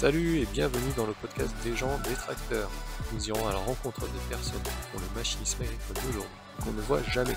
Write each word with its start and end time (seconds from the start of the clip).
Salut 0.00 0.38
et 0.40 0.46
bienvenue 0.46 0.92
dans 0.96 1.06
le 1.06 1.12
podcast 1.12 1.54
des 1.62 1.76
gens 1.76 1.98
des 1.98 2.14
tracteurs. 2.14 2.70
Nous 3.12 3.28
irons 3.28 3.46
à 3.46 3.52
la 3.52 3.58
rencontre 3.58 4.00
des 4.00 4.28
personnes 4.30 4.62
pour 4.90 5.00
le 5.00 5.14
machinisme 5.14 5.62
agricole 5.62 5.96
d'aujourd'hui 5.96 6.30
qu'on 6.64 6.72
ne 6.72 6.80
voit 6.80 7.02
jamais. 7.02 7.34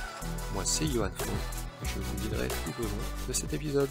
Moi 0.53 0.63
c'est 0.63 0.85
Johan 0.87 1.09
et 1.09 1.85
je 1.85 1.99
vous 1.99 2.15
guiderai 2.21 2.47
tout 2.47 2.79
au 2.79 2.83
long 2.83 3.27
de 3.27 3.33
cet 3.33 3.53
épisode. 3.53 3.89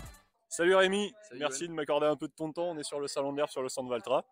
Salut 0.49 0.75
Rémi, 0.75 1.13
Salut 1.29 1.41
merci 1.41 1.65
Yoann. 1.65 1.71
de 1.73 1.77
m'accorder 1.77 2.07
un 2.07 2.17
peu 2.17 2.29
de 2.29 2.33
ton 2.33 2.51
temps. 2.53 2.71
On 2.71 2.79
est 2.79 2.83
sur 2.85 2.99
le 3.01 3.09
salon 3.09 3.33
de 3.33 3.37
l'herbe 3.37 3.51
sur 3.51 3.63
le 3.63 3.69
centre 3.69 3.91
Valtra. 3.91 4.25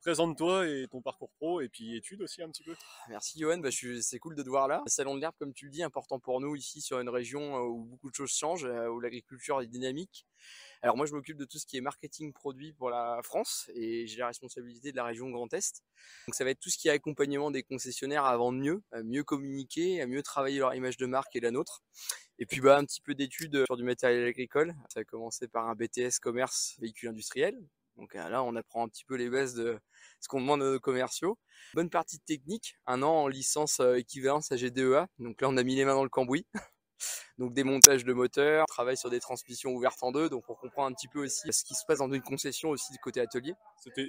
Présente-toi 0.00 0.66
et 0.66 0.88
ton 0.90 1.00
parcours 1.00 1.30
pro 1.38 1.60
et 1.60 1.68
puis 1.68 1.96
études 1.96 2.22
aussi 2.22 2.42
un 2.42 2.48
petit 2.48 2.64
peu. 2.64 2.74
Merci 3.08 3.38
Johan, 3.38 3.58
bah, 3.58 3.70
je 3.70 3.76
suis- 3.76 4.02
c'est 4.02 4.18
cool 4.18 4.34
de 4.34 4.42
te 4.42 4.48
voir 4.48 4.66
là. 4.66 4.82
Le 4.84 4.90
Salon 4.90 5.14
de 5.14 5.20
l'herbe, 5.20 5.36
comme 5.38 5.52
tu 5.54 5.66
le 5.66 5.70
dis, 5.70 5.84
important 5.84 6.18
pour 6.18 6.40
nous 6.40 6.56
ici 6.56 6.80
sur 6.80 6.98
une 6.98 7.08
région 7.08 7.54
euh, 7.56 7.60
où 7.68 7.84
beaucoup 7.84 8.10
de 8.10 8.14
choses 8.16 8.32
changent, 8.32 8.64
euh, 8.64 8.88
où 8.88 8.98
l'agriculture 8.98 9.60
est 9.62 9.68
dynamique. 9.68 10.26
Alors 10.82 10.96
moi 10.96 11.06
je 11.06 11.12
m'occupe 11.12 11.36
de 11.36 11.44
tout 11.44 11.58
ce 11.58 11.66
qui 11.66 11.76
est 11.76 11.80
marketing 11.80 12.32
produit 12.32 12.72
pour 12.72 12.90
la 12.90 13.20
France 13.22 13.70
et 13.74 14.06
j'ai 14.08 14.18
la 14.18 14.26
responsabilité 14.26 14.90
de 14.90 14.96
la 14.96 15.04
région 15.04 15.30
Grand 15.30 15.52
Est. 15.54 15.80
Donc 16.26 16.34
ça 16.34 16.42
va 16.42 16.50
être 16.50 16.58
tout 16.58 16.70
ce 16.70 16.76
qui 16.76 16.88
est 16.88 16.90
accompagnement 16.90 17.52
des 17.52 17.62
concessionnaires 17.62 18.24
à 18.24 18.36
vendre 18.36 18.58
mieux, 18.58 18.82
à 18.90 19.04
mieux 19.04 19.22
communiquer, 19.22 20.02
à 20.02 20.08
mieux 20.08 20.24
travailler 20.24 20.58
leur 20.58 20.74
image 20.74 20.96
de 20.96 21.06
marque 21.06 21.36
et 21.36 21.40
la 21.40 21.52
nôtre. 21.52 21.82
Et 22.40 22.46
puis 22.46 22.60
bah 22.60 22.76
un 22.78 22.84
petit 22.84 23.00
peu 23.00 23.14
d'études 23.14 23.64
sur 23.66 23.76
du 23.76 23.84
matériel 23.84 24.26
agricole. 24.26 24.74
Ça 24.92 25.00
a 25.00 25.04
commencé 25.04 25.46
par 25.46 25.68
un 25.68 25.76
BTS 25.76 26.18
commerce 26.20 26.76
véhicule 26.80 27.10
industriel. 27.10 27.56
Donc 27.96 28.14
là 28.14 28.42
on 28.42 28.56
apprend 28.56 28.84
un 28.84 28.88
petit 28.88 29.04
peu 29.04 29.14
les 29.14 29.30
bases 29.30 29.54
de 29.54 29.78
ce 30.18 30.26
qu'on 30.26 30.40
demande 30.40 30.62
à 30.62 30.72
nos 30.72 30.80
commerciaux. 30.80 31.38
Bonne 31.74 31.90
partie 31.90 32.18
de 32.18 32.24
technique, 32.24 32.76
un 32.86 33.02
an 33.02 33.22
en 33.22 33.28
licence 33.28 33.80
euh, 33.80 33.94
équivalence 33.94 34.50
à 34.52 34.56
GDEA. 34.56 35.06
Donc 35.18 35.40
là, 35.40 35.48
on 35.48 35.56
a 35.56 35.62
mis 35.62 35.74
les 35.74 35.84
mains 35.84 35.94
dans 35.94 36.04
le 36.04 36.10
cambouis. 36.10 36.46
Donc 37.38 37.52
démontage 37.54 38.04
de 38.04 38.12
moteur, 38.12 38.66
travail 38.66 38.96
sur 38.96 39.10
des 39.10 39.20
transmissions 39.20 39.70
ouvertes 39.72 40.02
en 40.02 40.12
deux. 40.12 40.28
Donc 40.28 40.44
on 40.48 40.54
comprend 40.54 40.86
un 40.86 40.92
petit 40.92 41.08
peu 41.08 41.24
aussi 41.24 41.52
ce 41.52 41.64
qui 41.64 41.74
se 41.74 41.84
passe 41.86 41.98
dans 41.98 42.10
une 42.12 42.22
concession 42.22 42.70
aussi 42.70 42.92
du 42.92 42.98
côté 42.98 43.20
atelier. 43.20 43.54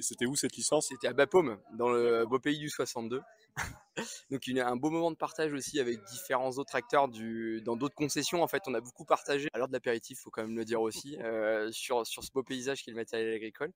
C'était 0.02 0.26
où 0.26 0.36
cette 0.36 0.56
licence? 0.56 0.88
C'était 0.90 1.08
à 1.08 1.14
Bapaume, 1.14 1.58
dans 1.78 1.90
le 1.90 2.26
beau 2.26 2.40
pays 2.40 2.60
du 2.60 2.70
62. 2.70 3.22
Donc 4.32 4.48
une- 4.48 4.60
un 4.60 4.76
beau 4.76 4.90
moment 4.90 5.12
de 5.12 5.16
partage 5.16 5.54
aussi 5.54 5.80
avec 5.80 6.04
différents 6.06 6.52
autres 6.52 6.76
acteurs 6.76 7.08
du, 7.08 7.62
dans 7.62 7.76
d'autres 7.76 7.96
concessions. 7.96 8.44
En 8.44 8.48
fait, 8.48 8.64
on 8.68 8.74
a 8.74 8.82
beaucoup 8.82 9.06
partagé 9.06 9.50
à 9.54 9.58
l'heure 9.58 9.68
de 9.68 9.74
l'apéritif, 9.74 10.20
faut 10.20 10.30
quand 10.32 10.42
même 10.44 10.56
le 10.58 10.66
dire 10.66 10.82
aussi, 10.82 11.18
euh, 11.22 11.72
sur, 11.72 12.06
sur 12.08 12.24
ce 12.24 12.32
beau 12.32 12.44
paysage 12.44 12.84
qui 12.84 12.90
est 12.90 12.94
le 12.94 12.98
matériel 13.00 13.34
agricole. 13.34 13.72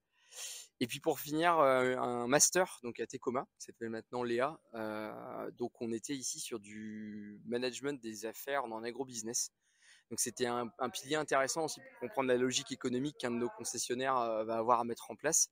Et 0.80 0.88
puis 0.88 1.00
pour 1.00 1.20
finir, 1.20 1.58
euh, 1.58 1.95
un 1.97 2.28
master 2.28 2.80
donc 2.83 3.00
à 3.00 3.08
Tecoma, 3.08 3.47
qui 3.58 3.66
s'appelle 3.66 3.89
maintenant 3.89 4.23
Léa. 4.23 4.59
Euh, 4.75 5.50
donc 5.52 5.72
on 5.81 5.92
était 5.92 6.16
ici 6.16 6.39
sur 6.39 6.59
du 6.59 7.42
management 7.45 8.00
des 8.00 8.25
affaires 8.25 8.67
dans 8.67 8.80
l'agrobusiness. 8.80 9.52
Donc 10.11 10.20
c'était 10.20 10.45
un, 10.45 10.70
pilier 10.94 11.16
intéressant 11.16 11.66
aussi 11.66 11.81
pour 11.81 12.00
comprendre 12.00 12.30
la 12.30 12.38
logique 12.38 12.72
économique 12.72 13.17
qu'un 13.17 13.31
de 13.31 13.38
nos 13.38 13.50
concessionnaires 13.50 14.17
euh, 14.17 14.44
va 14.45 14.58
avoir 14.58 14.80
à 14.80 14.83
mettre 14.83 15.09
en 15.11 15.16
place. 15.16 15.50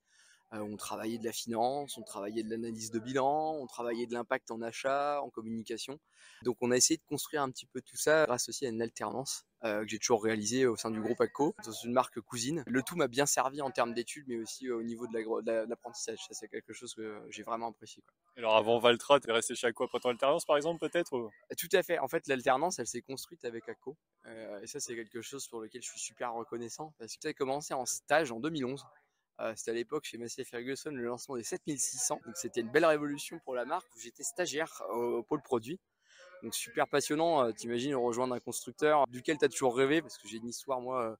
On 0.52 0.76
travaillait 0.76 1.18
de 1.18 1.24
la 1.24 1.32
finance, 1.32 1.98
on 1.98 2.04
travaillait 2.04 2.44
de 2.44 2.50
l'analyse 2.50 2.92
de 2.92 3.00
bilan, 3.00 3.56
on 3.60 3.66
travaillait 3.66 4.06
de 4.06 4.14
l'impact 4.14 4.52
en 4.52 4.62
achat, 4.62 5.20
en 5.20 5.28
communication. 5.28 5.98
Donc 6.44 6.58
on 6.60 6.70
a 6.70 6.76
essayé 6.76 6.98
de 6.98 7.02
construire 7.02 7.42
un 7.42 7.50
petit 7.50 7.66
peu 7.66 7.82
tout 7.82 7.96
ça 7.96 8.26
grâce 8.26 8.48
aussi 8.48 8.64
à 8.64 8.68
une 8.68 8.80
alternance 8.80 9.44
euh, 9.66 9.82
que 9.82 9.88
j'ai 9.88 9.98
toujours 9.98 10.22
réalisée 10.24 10.66
au 10.66 10.76
sein 10.76 10.90
du 10.90 11.00
groupe 11.00 11.20
ACO, 11.20 11.54
dans 11.64 11.72
une 11.72 11.92
marque 11.92 12.20
cousine. 12.20 12.62
Le 12.66 12.82
tout 12.82 12.96
m'a 12.96 13.08
bien 13.08 13.26
servi 13.26 13.60
en 13.62 13.70
termes 13.70 13.92
d'études, 13.94 14.24
mais 14.28 14.36
aussi 14.38 14.70
au 14.70 14.82
niveau 14.82 15.06
de 15.06 15.42
la- 15.44 15.66
l'apprentissage. 15.66 16.18
Ça 16.20 16.34
c'est 16.34 16.48
quelque 16.48 16.72
chose 16.72 16.94
que 16.94 17.20
j'ai 17.30 17.42
vraiment 17.42 17.68
apprécié. 17.68 18.02
quoi. 18.02 18.14
Alors 18.36 18.56
avant 18.56 18.78
Valtra, 18.78 19.20
t'es 19.20 19.32
resté 19.32 19.54
chez 19.54 19.72
quoi 19.72 19.86
après 19.86 20.00
ton 20.00 20.10
alternance 20.10 20.44
par 20.44 20.56
exemple 20.56 20.78
peut-être 20.88 21.12
ou- 21.16 21.30
Tout 21.58 21.68
à 21.72 21.82
fait. 21.82 21.98
En 21.98 22.08
fait, 22.08 22.26
l'alternance, 22.26 22.78
elle 22.78 22.86
s'est 22.86 23.02
construite 23.02 23.44
avec 23.44 23.68
ACO. 23.68 23.96
Euh, 24.26 24.60
et 24.60 24.66
ça, 24.66 24.80
c'est 24.80 24.94
quelque 24.94 25.20
chose 25.22 25.46
pour 25.48 25.60
lequel 25.60 25.82
je 25.82 25.88
suis 25.90 26.00
super 26.00 26.32
reconnaissant. 26.34 26.92
Parce 26.98 27.14
que 27.16 27.22
ça 27.22 27.28
a 27.28 27.32
commencé 27.32 27.74
en 27.74 27.86
stage 27.86 28.32
en 28.32 28.40
2011. 28.40 28.84
Euh, 29.40 29.52
c'était 29.54 29.72
à 29.72 29.74
l'époque 29.74 30.04
chez 30.04 30.16
Massey 30.16 30.44
Ferguson 30.44 30.90
le 30.90 31.04
lancement 31.04 31.36
des 31.36 31.42
7600. 31.44 32.20
Donc 32.24 32.36
c'était 32.36 32.60
une 32.62 32.70
belle 32.70 32.86
révolution 32.86 33.38
pour 33.44 33.54
la 33.54 33.64
marque 33.66 33.86
où 33.94 33.98
j'étais 34.00 34.22
stagiaire 34.22 34.82
au, 34.90 35.18
au 35.18 35.22
pôle 35.22 35.42
produit. 35.42 35.78
Donc 36.42 36.54
super 36.54 36.88
passionnant. 36.88 37.44
Euh, 37.44 37.52
T'imagines 37.52 37.94
rejoindre 37.94 38.34
un 38.34 38.40
constructeur 38.40 39.06
duquel 39.08 39.38
tu 39.38 39.44
as 39.44 39.48
toujours 39.48 39.76
rêvé 39.76 40.02
parce 40.02 40.18
que 40.18 40.28
j'ai 40.28 40.36
une 40.36 40.48
histoire 40.48 40.80
moi 40.80 41.02
euh, 41.04 41.16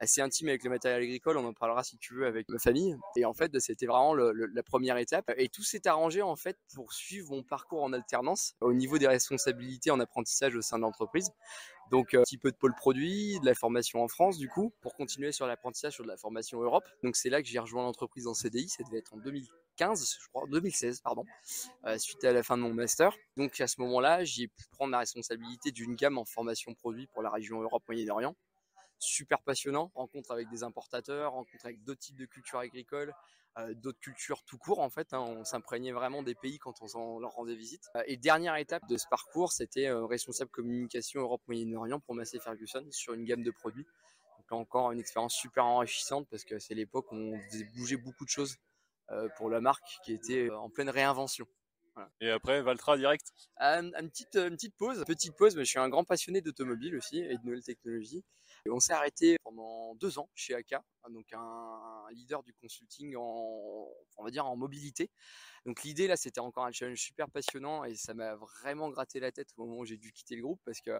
assez 0.00 0.20
intime 0.20 0.48
avec 0.48 0.64
le 0.64 0.70
matériel 0.70 1.02
agricole. 1.02 1.36
On 1.36 1.44
en 1.44 1.52
parlera 1.52 1.84
si 1.84 1.96
tu 1.98 2.14
veux 2.14 2.26
avec 2.26 2.48
ma 2.48 2.58
famille. 2.58 2.96
Et 3.16 3.24
en 3.24 3.34
fait, 3.34 3.58
c'était 3.60 3.86
vraiment 3.86 4.14
la 4.14 4.62
première 4.62 4.96
étape. 4.96 5.30
Et 5.36 5.48
tout 5.48 5.62
s'est 5.62 5.86
arrangé 5.86 6.22
en 6.22 6.36
fait 6.36 6.58
pour 6.74 6.92
suivre 6.92 7.30
mon 7.30 7.42
parcours 7.42 7.82
en 7.82 7.92
alternance 7.92 8.54
au 8.60 8.72
niveau 8.72 8.98
des 8.98 9.08
responsabilités 9.08 9.90
en 9.90 10.00
apprentissage 10.00 10.56
au 10.56 10.62
sein 10.62 10.78
de 10.78 10.82
l'entreprise. 10.82 11.30
Donc 11.90 12.14
euh, 12.14 12.20
un 12.20 12.22
petit 12.22 12.38
peu 12.38 12.50
de 12.50 12.56
pôle 12.56 12.74
produit, 12.74 13.38
de 13.40 13.46
la 13.46 13.54
formation 13.54 14.02
en 14.02 14.08
France 14.08 14.38
du 14.38 14.48
coup, 14.48 14.72
pour 14.80 14.94
continuer 14.94 15.32
sur 15.32 15.46
l'apprentissage 15.46 15.94
sur 15.94 16.04
de 16.04 16.08
la 16.08 16.16
formation 16.16 16.60
Europe. 16.62 16.84
Donc 17.02 17.16
c'est 17.16 17.30
là 17.30 17.42
que 17.42 17.48
j'ai 17.48 17.58
rejoint 17.58 17.82
l'entreprise 17.82 18.26
en 18.26 18.34
CDI, 18.34 18.68
ça 18.68 18.82
devait 18.84 18.98
être 18.98 19.14
en 19.14 19.18
2015, 19.78 20.18
je 20.22 20.28
crois, 20.28 20.46
2016 20.48 21.00
pardon, 21.00 21.24
euh, 21.84 21.98
suite 21.98 22.22
à 22.24 22.32
la 22.32 22.42
fin 22.42 22.56
de 22.56 22.62
mon 22.62 22.72
master. 22.72 23.14
Donc 23.36 23.60
à 23.60 23.66
ce 23.66 23.80
moment-là, 23.80 24.24
j'ai 24.24 24.48
pu 24.48 24.64
prendre 24.70 24.92
la 24.92 24.98
responsabilité 24.98 25.72
d'une 25.72 25.94
gamme 25.96 26.18
en 26.18 26.24
formation 26.24 26.74
produit 26.74 27.06
pour 27.08 27.22
la 27.22 27.30
région 27.30 27.60
Europe 27.60 27.82
Moyen-Orient. 27.88 28.36
Super 28.98 29.42
passionnant, 29.42 29.90
rencontre 29.94 30.30
avec 30.30 30.48
des 30.48 30.62
importateurs, 30.62 31.32
rencontre 31.32 31.66
avec 31.66 31.82
d'autres 31.82 32.00
types 32.00 32.16
de 32.16 32.26
cultures 32.26 32.60
agricoles, 32.60 33.12
euh, 33.58 33.74
d'autres 33.74 33.98
cultures 33.98 34.42
tout 34.44 34.58
court 34.58 34.78
en 34.78 34.90
fait. 34.90 35.12
hein. 35.12 35.20
on 35.20 35.44
s'imprégnait 35.44 35.92
vraiment 35.92 36.22
des 36.22 36.34
pays 36.34 36.58
quand 36.58 36.74
on 36.94 37.18
leur 37.18 37.32
rendait 37.32 37.56
visite. 37.56 37.88
Euh, 37.96 38.02
Et 38.06 38.16
dernière 38.16 38.56
étape 38.56 38.86
de 38.88 38.96
ce 38.96 39.06
parcours, 39.08 39.52
c'était 39.52 39.90
responsable 39.90 40.50
communication 40.50 41.20
Europe 41.22 41.42
Moyen-Orient 41.48 42.00
pour 42.00 42.14
Massey 42.14 42.38
Ferguson 42.38 42.86
sur 42.90 43.14
une 43.14 43.24
gamme 43.24 43.42
de 43.42 43.50
produits. 43.50 43.86
Donc 44.38 44.50
là 44.50 44.56
encore 44.56 44.92
une 44.92 45.00
expérience 45.00 45.34
super 45.34 45.64
enrichissante 45.64 46.28
parce 46.30 46.44
que 46.44 46.58
c'est 46.58 46.74
l'époque 46.74 47.10
où 47.12 47.16
on 47.16 47.40
faisait 47.50 47.64
bouger 47.76 47.96
beaucoup 47.96 48.24
de 48.24 48.30
choses 48.30 48.56
pour 49.36 49.50
la 49.50 49.60
marque 49.60 49.84
qui 50.04 50.12
était 50.12 50.48
euh, 50.48 50.58
en 50.58 50.70
pleine 50.70 50.90
réinvention. 50.90 51.46
Et 52.20 52.30
après 52.30 52.60
Valtra 52.62 52.96
direct? 52.96 53.32
Euh, 53.60 53.82
une, 53.82 54.10
petite, 54.10 54.34
une 54.34 54.56
petite 54.56 54.76
pause, 54.76 55.04
petite 55.06 55.36
pause, 55.36 55.54
mais 55.54 55.64
je 55.64 55.70
suis 55.70 55.78
un 55.78 55.88
grand 55.88 56.04
passionné 56.04 56.40
d'automobile 56.40 56.96
aussi 56.96 57.18
et 57.18 57.36
de 57.38 57.44
nouvelles 57.44 57.62
technologies. 57.62 58.24
Et 58.66 58.70
on 58.70 58.80
s'est 58.80 58.94
arrêté 58.94 59.36
pendant 59.44 59.94
deux 59.96 60.18
ans 60.18 60.28
chez 60.34 60.54
AK, 60.54 60.72
hein, 60.72 60.82
donc 61.10 61.32
un, 61.32 61.38
un 61.38 62.10
leader 62.12 62.42
du 62.42 62.52
consulting 62.54 63.14
en, 63.16 63.88
on 64.16 64.24
va 64.24 64.30
dire 64.30 64.46
en 64.46 64.56
mobilité. 64.56 65.10
Donc 65.66 65.82
l'idée 65.82 66.06
là, 66.06 66.16
c'était 66.16 66.40
encore 66.40 66.64
un 66.64 66.72
challenge 66.72 66.98
super 66.98 67.30
passionnant 67.30 67.84
et 67.84 67.94
ça 67.94 68.14
m'a 68.14 68.34
vraiment 68.34 68.88
gratté 68.90 69.20
la 69.20 69.30
tête 69.32 69.48
au 69.56 69.64
moment 69.64 69.78
où 69.78 69.84
j'ai 69.84 69.96
dû 69.96 70.12
quitter 70.12 70.36
le 70.36 70.42
groupe 70.42 70.60
parce 70.64 70.80
que 70.80 70.98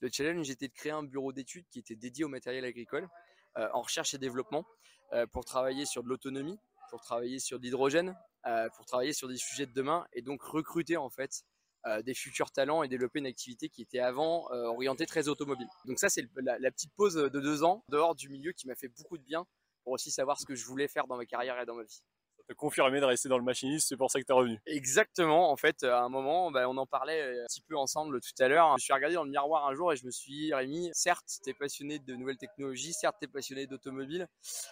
le 0.00 0.08
challenge 0.12 0.48
était 0.48 0.68
de 0.68 0.74
créer 0.74 0.92
un 0.92 1.02
bureau 1.02 1.32
d'études 1.32 1.66
qui 1.70 1.78
était 1.78 1.96
dédié 1.96 2.24
au 2.24 2.28
matériel 2.28 2.64
agricole 2.64 3.08
euh, 3.56 3.68
en 3.72 3.80
recherche 3.80 4.14
et 4.14 4.18
développement 4.18 4.66
euh, 5.12 5.26
pour 5.26 5.44
travailler 5.44 5.86
sur 5.86 6.02
de 6.02 6.08
l'autonomie, 6.08 6.58
pour 6.90 7.00
travailler 7.00 7.38
sur 7.38 7.58
l'hydrogène, 7.58 8.16
euh, 8.46 8.68
pour 8.76 8.86
travailler 8.86 9.12
sur 9.12 9.28
des 9.28 9.36
sujets 9.36 9.66
de 9.66 9.72
demain 9.72 10.06
et 10.12 10.22
donc 10.22 10.42
recruter 10.42 10.96
en 10.96 11.10
fait 11.10 11.42
euh, 11.86 12.02
des 12.02 12.14
futurs 12.14 12.50
talents 12.50 12.82
et 12.82 12.88
développer 12.88 13.18
une 13.18 13.26
activité 13.26 13.68
qui 13.68 13.82
était 13.82 14.00
avant 14.00 14.50
euh, 14.52 14.64
orientée 14.64 15.06
très 15.06 15.28
automobile. 15.28 15.68
Donc 15.84 15.98
ça 15.98 16.08
c'est 16.08 16.28
la 16.36 16.70
petite 16.70 16.92
pause 16.94 17.14
de 17.14 17.40
deux 17.40 17.64
ans 17.64 17.84
dehors 17.88 18.14
du 18.14 18.28
milieu 18.28 18.52
qui 18.52 18.66
m'a 18.66 18.74
fait 18.74 18.88
beaucoup 18.88 19.18
de 19.18 19.24
bien 19.24 19.46
pour 19.84 19.92
aussi 19.92 20.10
savoir 20.10 20.38
ce 20.40 20.44
que 20.44 20.54
je 20.54 20.64
voulais 20.64 20.88
faire 20.88 21.06
dans 21.06 21.16
ma 21.16 21.26
carrière 21.26 21.60
et 21.60 21.66
dans 21.66 21.74
ma 21.74 21.84
vie. 21.84 22.02
Ça 22.46 22.54
t'a 22.54 22.58
confirmé 22.58 23.00
de 23.00 23.04
rester 23.04 23.28
dans 23.28 23.38
le 23.38 23.44
machiniste, 23.44 23.88
c'est 23.88 23.96
pour 23.96 24.08
ça 24.08 24.20
que 24.20 24.24
t'es 24.24 24.32
revenu. 24.32 24.60
Exactement, 24.66 25.50
en 25.50 25.56
fait, 25.56 25.82
à 25.82 26.04
un 26.04 26.08
moment, 26.08 26.52
bah, 26.52 26.68
on 26.68 26.76
en 26.76 26.86
parlait 26.86 27.20
euh, 27.20 27.42
un 27.42 27.46
petit 27.46 27.60
peu 27.60 27.76
ensemble 27.76 28.20
tout 28.20 28.40
à 28.40 28.46
l'heure. 28.46 28.72
Je 28.78 28.84
suis 28.84 28.92
regardé 28.92 29.16
dans 29.16 29.24
le 29.24 29.30
miroir 29.30 29.66
un 29.66 29.74
jour 29.74 29.92
et 29.92 29.96
je 29.96 30.06
me 30.06 30.12
suis 30.12 30.32
dit, 30.32 30.54
Rémi, 30.54 30.90
certes, 30.92 31.26
tu 31.42 31.50
es 31.50 31.54
passionné 31.54 31.98
de 31.98 32.14
nouvelles 32.14 32.36
technologies, 32.36 32.92
certes, 32.92 33.16
tu 33.20 33.24
es 33.24 33.28
passionné 33.28 33.66
d'automobile, 33.66 34.28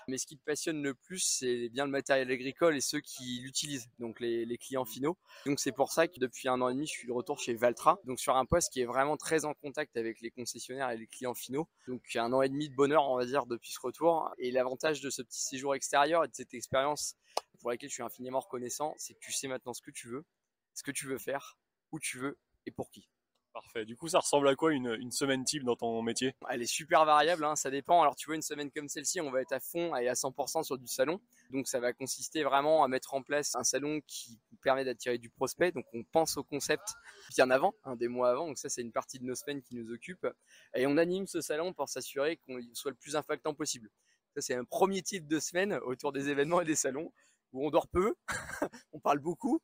mais 0.07 0.19
ce 0.19 0.27
qui 0.27 0.37
te 0.37 0.45
passionne 0.45 0.85
le 0.85 0.95
plus, 0.95 1.19
c'est 1.19 1.69
bien 1.71 1.85
le 1.85 1.91
matériel 1.91 2.31
agricole 2.31 2.77
et 2.77 2.81
ceux 2.81 3.01
qui 3.01 3.41
l'utilisent, 3.43 3.89
donc 3.99 4.21
les, 4.21 4.45
les 4.45 4.56
clients 4.56 4.85
finaux. 4.85 5.17
Donc 5.45 5.59
c'est 5.59 5.73
pour 5.73 5.91
ça 5.91 6.06
que 6.06 6.21
depuis 6.21 6.49
un 6.49 6.61
an 6.61 6.69
et 6.69 6.75
demi, 6.75 6.87
je 6.87 6.93
suis 6.93 7.09
de 7.09 7.12
retour 7.12 7.41
chez 7.41 7.55
Valtra, 7.55 7.99
donc 8.05 8.21
sur 8.21 8.37
un 8.37 8.45
poste 8.45 8.73
qui 8.73 8.83
est 8.83 8.87
vraiment 8.87 9.17
très 9.17 9.47
en 9.47 9.55
contact 9.55 9.97
avec 9.97 10.21
les 10.21 10.31
concessionnaires 10.31 10.91
et 10.91 10.97
les 10.97 11.09
clients 11.09 11.35
finaux. 11.35 11.67
Donc 11.89 12.03
un 12.15 12.33
an 12.33 12.41
et 12.41 12.49
demi 12.49 12.69
de 12.69 12.75
bonheur, 12.77 13.11
on 13.11 13.17
va 13.17 13.25
dire, 13.27 13.47
depuis 13.47 13.73
ce 13.73 13.81
retour. 13.81 14.33
Et 14.39 14.53
l'avantage 14.53 15.01
de 15.01 15.11
ce 15.11 15.23
petit 15.23 15.43
séjour 15.43 15.75
extérieur 15.75 16.25
et 16.25 16.29
de 16.29 16.35
cette 16.35 16.55
expérience 16.55 17.17
pour 17.64 17.70
laquelle 17.70 17.88
je 17.88 17.94
suis 17.94 18.02
infiniment 18.02 18.40
reconnaissant, 18.40 18.93
c'est 18.99 19.14
que 19.14 19.20
tu 19.20 19.32
sais 19.32 19.49
maintenant 19.49 19.72
ce 19.72 19.81
que 19.81 19.90
tu 19.90 20.06
veux, 20.06 20.26
ce 20.75 20.82
que 20.82 20.90
tu 20.90 21.06
veux 21.06 21.16
faire, 21.16 21.56
où 21.93 21.99
tu 21.99 22.19
veux 22.19 22.38
et 22.66 22.70
pour 22.70 22.90
qui. 22.90 23.08
Parfait. 23.55 23.87
Du 23.87 23.96
coup, 23.96 24.06
ça 24.06 24.19
ressemble 24.19 24.49
à 24.49 24.55
quoi 24.55 24.75
une, 24.75 24.94
une 25.00 25.11
semaine 25.11 25.44
type 25.44 25.64
dans 25.64 25.75
ton 25.75 26.02
métier? 26.02 26.34
Elle 26.50 26.61
est 26.61 26.66
super 26.66 27.06
variable, 27.06 27.43
hein, 27.43 27.56
ça 27.56 27.70
dépend. 27.70 28.02
Alors 28.02 28.16
tu 28.16 28.26
vois, 28.26 28.34
une 28.34 28.43
semaine 28.43 28.70
comme 28.70 28.90
celle-ci, 28.90 29.22
on 29.22 29.31
va 29.31 29.40
être 29.40 29.52
à 29.52 29.61
fond 29.61 29.96
et 29.96 30.08
à 30.08 30.12
100% 30.12 30.62
sur 30.62 30.76
du 30.76 30.87
salon. 30.87 31.22
Donc 31.52 31.66
ça 31.66 31.81
va 31.81 31.94
consister 31.94 32.43
vraiment 32.43 32.84
à 32.84 32.88
mettre 32.88 33.14
en 33.14 33.22
place 33.22 33.55
un 33.55 33.64
salon 33.64 34.02
qui 34.06 34.38
permet 34.62 34.84
d'attirer 34.84 35.16
du 35.16 35.31
prospect. 35.31 35.72
Donc 35.72 35.87
on 35.94 36.05
pense 36.05 36.37
au 36.37 36.44
concept 36.44 36.93
bien 37.34 37.50
avant, 37.50 37.72
hein, 37.84 37.96
des 37.96 38.08
mois 38.08 38.28
avant. 38.28 38.49
Donc 38.49 38.58
ça, 38.58 38.69
c'est 38.69 38.82
une 38.82 38.93
partie 38.93 39.19
de 39.19 39.25
nos 39.25 39.34
semaines 39.34 39.62
qui 39.62 39.75
nous 39.75 39.90
occupe. 39.90 40.26
Et 40.75 40.87
on 40.87 40.99
anime 40.99 41.26
ce 41.26 41.40
salon 41.40 41.72
pour 41.72 41.88
s'assurer 41.88 42.37
qu'on 42.46 42.61
soit 42.75 42.90
le 42.90 42.99
plus 42.99 43.16
impactant 43.16 43.55
possible. 43.55 43.88
Ça, 44.34 44.43
c'est 44.43 44.55
un 44.55 44.64
premier 44.64 45.00
type 45.00 45.28
de 45.28 45.38
semaine 45.38 45.75
autour 45.84 46.12
des 46.12 46.28
événements 46.28 46.61
et 46.61 46.64
des 46.64 46.75
salons 46.75 47.12
où 47.55 47.67
on 47.67 47.71
dort 47.71 47.89
peu, 47.89 48.15
on 48.93 49.01
parle 49.01 49.21
beaucoup, 49.21 49.62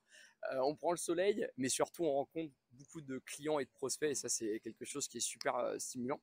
euh, 0.53 0.61
on 0.65 0.75
prend 0.75 0.93
le 0.93 0.97
soleil, 0.97 1.47
mais 1.57 1.69
surtout 1.69 2.05
on 2.05 2.13
rencontre 2.13 2.53
beaucoup 2.73 3.01
de 3.01 3.19
clients 3.27 3.59
et 3.59 3.65
de 3.65 3.71
prospects 3.71 4.11
et 4.11 4.15
ça 4.15 4.29
c'est 4.29 4.61
quelque 4.61 4.85
chose 4.85 5.09
qui 5.09 5.19
est 5.19 5.21
super 5.21 5.57
euh, 5.57 5.79
stimulant. 5.79 6.21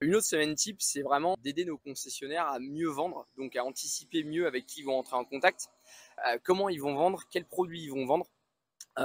Une 0.00 0.14
autre 0.14 0.26
semaine 0.26 0.54
type, 0.54 0.80
c'est 0.80 1.02
vraiment 1.02 1.36
d'aider 1.40 1.64
nos 1.64 1.78
concessionnaires 1.78 2.46
à 2.48 2.58
mieux 2.58 2.88
vendre, 2.88 3.28
donc 3.36 3.56
à 3.56 3.64
anticiper 3.64 4.24
mieux 4.24 4.46
avec 4.46 4.66
qui 4.66 4.80
ils 4.80 4.84
vont 4.84 4.98
entrer 4.98 5.16
en 5.16 5.24
contact, 5.24 5.68
euh, 6.26 6.38
comment 6.42 6.68
ils 6.68 6.80
vont 6.80 6.94
vendre, 6.94 7.24
quels 7.30 7.46
produits 7.46 7.82
ils 7.82 7.90
vont 7.90 8.06
vendre, 8.06 8.30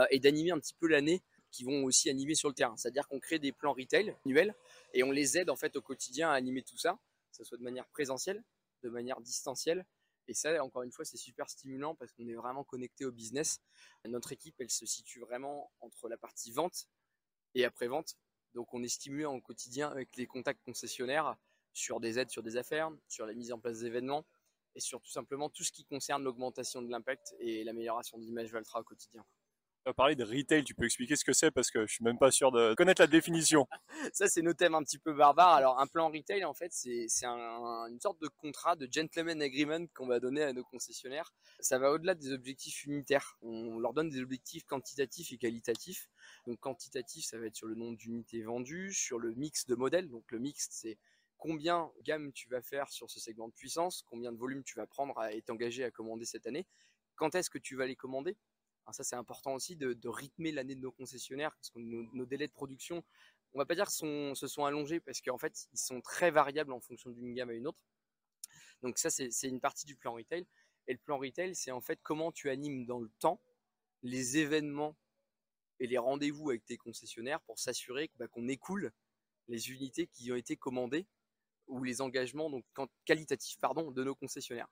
et 0.10 0.20
d'animer 0.20 0.50
un 0.50 0.60
petit 0.60 0.74
peu 0.74 0.88
l'année 0.88 1.22
qui 1.52 1.64
vont 1.64 1.84
aussi 1.84 2.10
animer 2.10 2.34
sur 2.34 2.50
le 2.50 2.56
terrain. 2.56 2.76
C'est-à-dire 2.78 3.08
qu'on 3.08 3.20
crée 3.20 3.38
des 3.38 3.52
plans 3.52 3.74
retail 3.74 4.16
annuels 4.26 4.56
et 4.96 5.04
on 5.04 5.12
les 5.12 5.38
aide 5.38 5.52
en 5.52 5.56
fait 5.56 5.76
au 5.76 5.82
quotidien 5.84 6.32
à 6.32 6.34
animer 6.34 6.64
tout 6.64 6.80
ça, 6.80 6.98
que 7.30 7.38
ce 7.38 7.44
soit 7.44 7.60
de 7.60 7.64
manière 7.64 7.86
présentielle, 7.90 8.44
de 8.82 8.90
manière 8.90 9.22
distancielle. 9.22 9.86
Et 10.28 10.34
ça, 10.34 10.64
encore 10.64 10.84
une 10.84 10.92
fois, 10.92 11.06
c'est 11.06 11.18
super 11.18 11.50
stimulant 11.50 11.96
parce 11.96 12.12
qu'on 12.14 12.28
est 12.28 12.36
vraiment 12.36 12.64
connecté 12.64 13.06
au 13.06 13.12
business. 13.12 13.62
Notre 14.06 14.32
équipe, 14.32 14.56
elle 14.60 14.70
se 14.70 14.86
situe 14.86 15.20
vraiment 15.20 15.72
entre 15.82 16.08
la 16.08 16.18
partie 16.18 16.52
vente 16.52 16.88
et 17.56 17.66
après-vente. 17.66 18.16
Donc 18.54 18.74
on 18.74 18.84
est 18.84 18.88
stimulé 18.90 19.26
en 19.26 19.40
quotidien 19.42 19.90
avec 19.90 20.16
les 20.16 20.28
contacts 20.28 20.64
concessionnaires 20.64 21.36
sur 21.74 22.00
des 22.00 22.20
aides 22.20 22.30
sur 22.30 22.44
des 22.44 22.56
affaires, 22.56 22.92
sur 23.08 23.26
la 23.26 23.34
mise 23.34 23.52
en 23.52 23.60
place 23.60 23.80
d'événements 23.80 24.26
et 24.76 24.80
sur 24.80 25.02
tout 25.02 25.12
simplement 25.12 25.50
tout 25.50 25.64
ce 25.64 25.72
qui 25.72 25.86
concerne 25.86 26.24
l'augmentation 26.24 26.82
de 26.82 26.90
l'impact 26.90 27.36
et 27.40 27.64
l'amélioration 27.64 28.18
de 28.18 28.24
l'image 28.24 28.52
Valtra 28.52 28.80
au 28.80 28.84
quotidien. 28.84 29.26
As 29.86 29.94
parlé 29.94 30.16
de 30.16 30.24
retail, 30.24 30.64
tu 30.64 30.74
peux 30.74 30.86
expliquer 30.86 31.18
ce 31.18 31.26
que 31.26 31.34
c'est 31.34 31.52
parce 31.52 31.70
que 31.70 31.86
je 31.86 31.94
suis 31.96 32.06
même 32.06 32.18
pas 32.18 32.32
sûr 32.32 32.54
de 32.54 32.74
connaître 32.76 33.02
la 33.02 33.08
définition. 33.08 33.68
Ça, 34.14 34.30
c'est 34.30 34.42
nos 34.42 34.54
thèmes 34.54 34.76
un 34.76 34.84
petit 34.84 34.98
peu 34.98 35.14
barbares. 35.14 35.56
Alors, 35.56 35.78
un 35.82 35.88
plan 35.88 36.10
retail, 36.10 36.46
en 36.46 36.54
fait, 36.54 36.72
c'est 36.72 37.26
un, 37.26 37.88
une 37.90 38.00
sorte 38.00 38.22
de 38.22 38.30
contrat, 38.30 38.78
de 38.78 38.88
gentleman 38.90 39.42
agreement 39.42 39.86
qu'on 39.94 40.08
va 40.08 40.22
donner 40.22 40.42
à 40.42 40.54
nos 40.54 40.64
concessionnaires. 40.64 41.34
Ça 41.60 41.80
va 41.80 41.92
au-delà 41.92 42.16
des 42.16 42.32
objectifs 42.32 42.86
unitaires. 42.86 43.38
On 43.42 43.78
leur 43.78 43.94
donne 43.94 44.10
des 44.10 44.22
objectifs 44.22 44.64
quantitatifs 44.64 45.34
et 45.34 45.38
qualitatifs. 45.38 46.08
Donc, 46.48 46.62
quantitatif, 46.62 47.26
ça 47.26 47.38
va 47.38 47.48
être 47.48 47.58
sur 47.58 47.68
le 47.68 47.76
nombre 47.76 47.98
d'unités 47.98 48.42
vendues, 48.42 48.94
sur 48.94 49.20
le 49.20 49.34
mix 49.34 49.66
de 49.68 49.76
modèles. 49.76 50.08
Donc, 50.08 50.24
le 50.32 50.40
mix, 50.40 50.70
c'est 50.72 50.98
combien 51.38 51.92
gamme 52.04 52.32
tu 52.32 52.48
vas 52.48 52.62
faire 52.62 52.90
sur 52.90 53.12
ce 53.12 53.20
segment 53.20 53.50
de 53.50 53.54
puissance, 53.54 54.06
combien 54.10 54.32
de 54.32 54.38
volume 54.38 54.64
tu 54.64 54.76
vas 54.76 54.88
prendre 54.88 55.22
et 55.30 55.42
t'engager 55.42 55.84
à 55.84 55.92
commander 55.92 56.24
cette 56.24 56.48
année, 56.48 56.66
quand 57.16 57.36
est-ce 57.36 57.50
que 57.50 57.58
tu 57.58 57.76
vas 57.76 57.86
les 57.86 57.98
commander 57.98 58.38
ça, 58.92 59.04
c'est 59.04 59.16
important 59.16 59.54
aussi 59.54 59.76
de, 59.76 60.08
rythmer 60.08 60.52
l'année 60.52 60.76
de 60.76 60.82
nos 60.82 60.92
concessionnaires, 60.92 61.56
parce 61.56 61.70
que 61.70 61.80
nos, 61.80 62.26
délais 62.26 62.48
de 62.48 62.54
production, 62.54 63.04
on 63.54 63.60
va 63.60 63.66
pas 63.66 63.76
dire 63.76 63.90
sont, 63.90 64.36
se 64.36 64.48
sont 64.48 64.66
allongés, 64.66 65.00
parce 65.00 65.22
qu'en 65.22 65.38
fait, 65.38 65.68
ils 65.74 65.80
sont 65.80 66.02
très 66.02 66.32
variables 66.32 66.74
en 66.74 66.82
fonction 66.82 67.10
d'une 67.12 67.34
gamme 67.34 67.50
à 67.50 67.54
une 67.54 67.68
autre. 67.68 67.80
Donc 68.82 68.98
ça, 68.98 69.10
c'est 69.10 69.48
une 69.48 69.62
partie 69.62 69.86
du 69.86 69.96
plan 69.96 70.14
retail. 70.14 70.46
Et 70.88 70.94
le 70.94 71.00
plan 71.00 71.18
retail, 71.18 71.56
c'est 71.56 71.72
en 71.72 71.80
fait 71.80 72.00
comment 72.04 72.32
tu 72.32 72.50
animes 72.50 72.86
dans 72.86 73.00
le 73.00 73.10
temps 73.20 73.40
les 74.02 74.38
événements 74.38 74.98
et 75.80 75.88
les 75.88 75.98
rendez-vous 75.98 76.50
avec 76.50 76.66
tes 76.66 76.78
concessionnaires 76.78 77.42
pour 77.42 77.58
s'assurer 77.58 78.12
bah, 78.18 78.28
qu'on 78.28 78.48
écoule 78.48 78.92
les 79.48 79.72
unités 79.72 80.08
qui 80.08 80.32
ont 80.32 80.36
été 80.36 80.58
commandées 80.58 81.08
ou 81.68 81.84
les 81.84 82.02
engagements 82.02 82.50
donc 82.50 82.66
qualitatifs 83.06 83.58
pardon 83.60 83.92
de 83.92 84.04
nos 84.04 84.16
concessionnaires. 84.16 84.68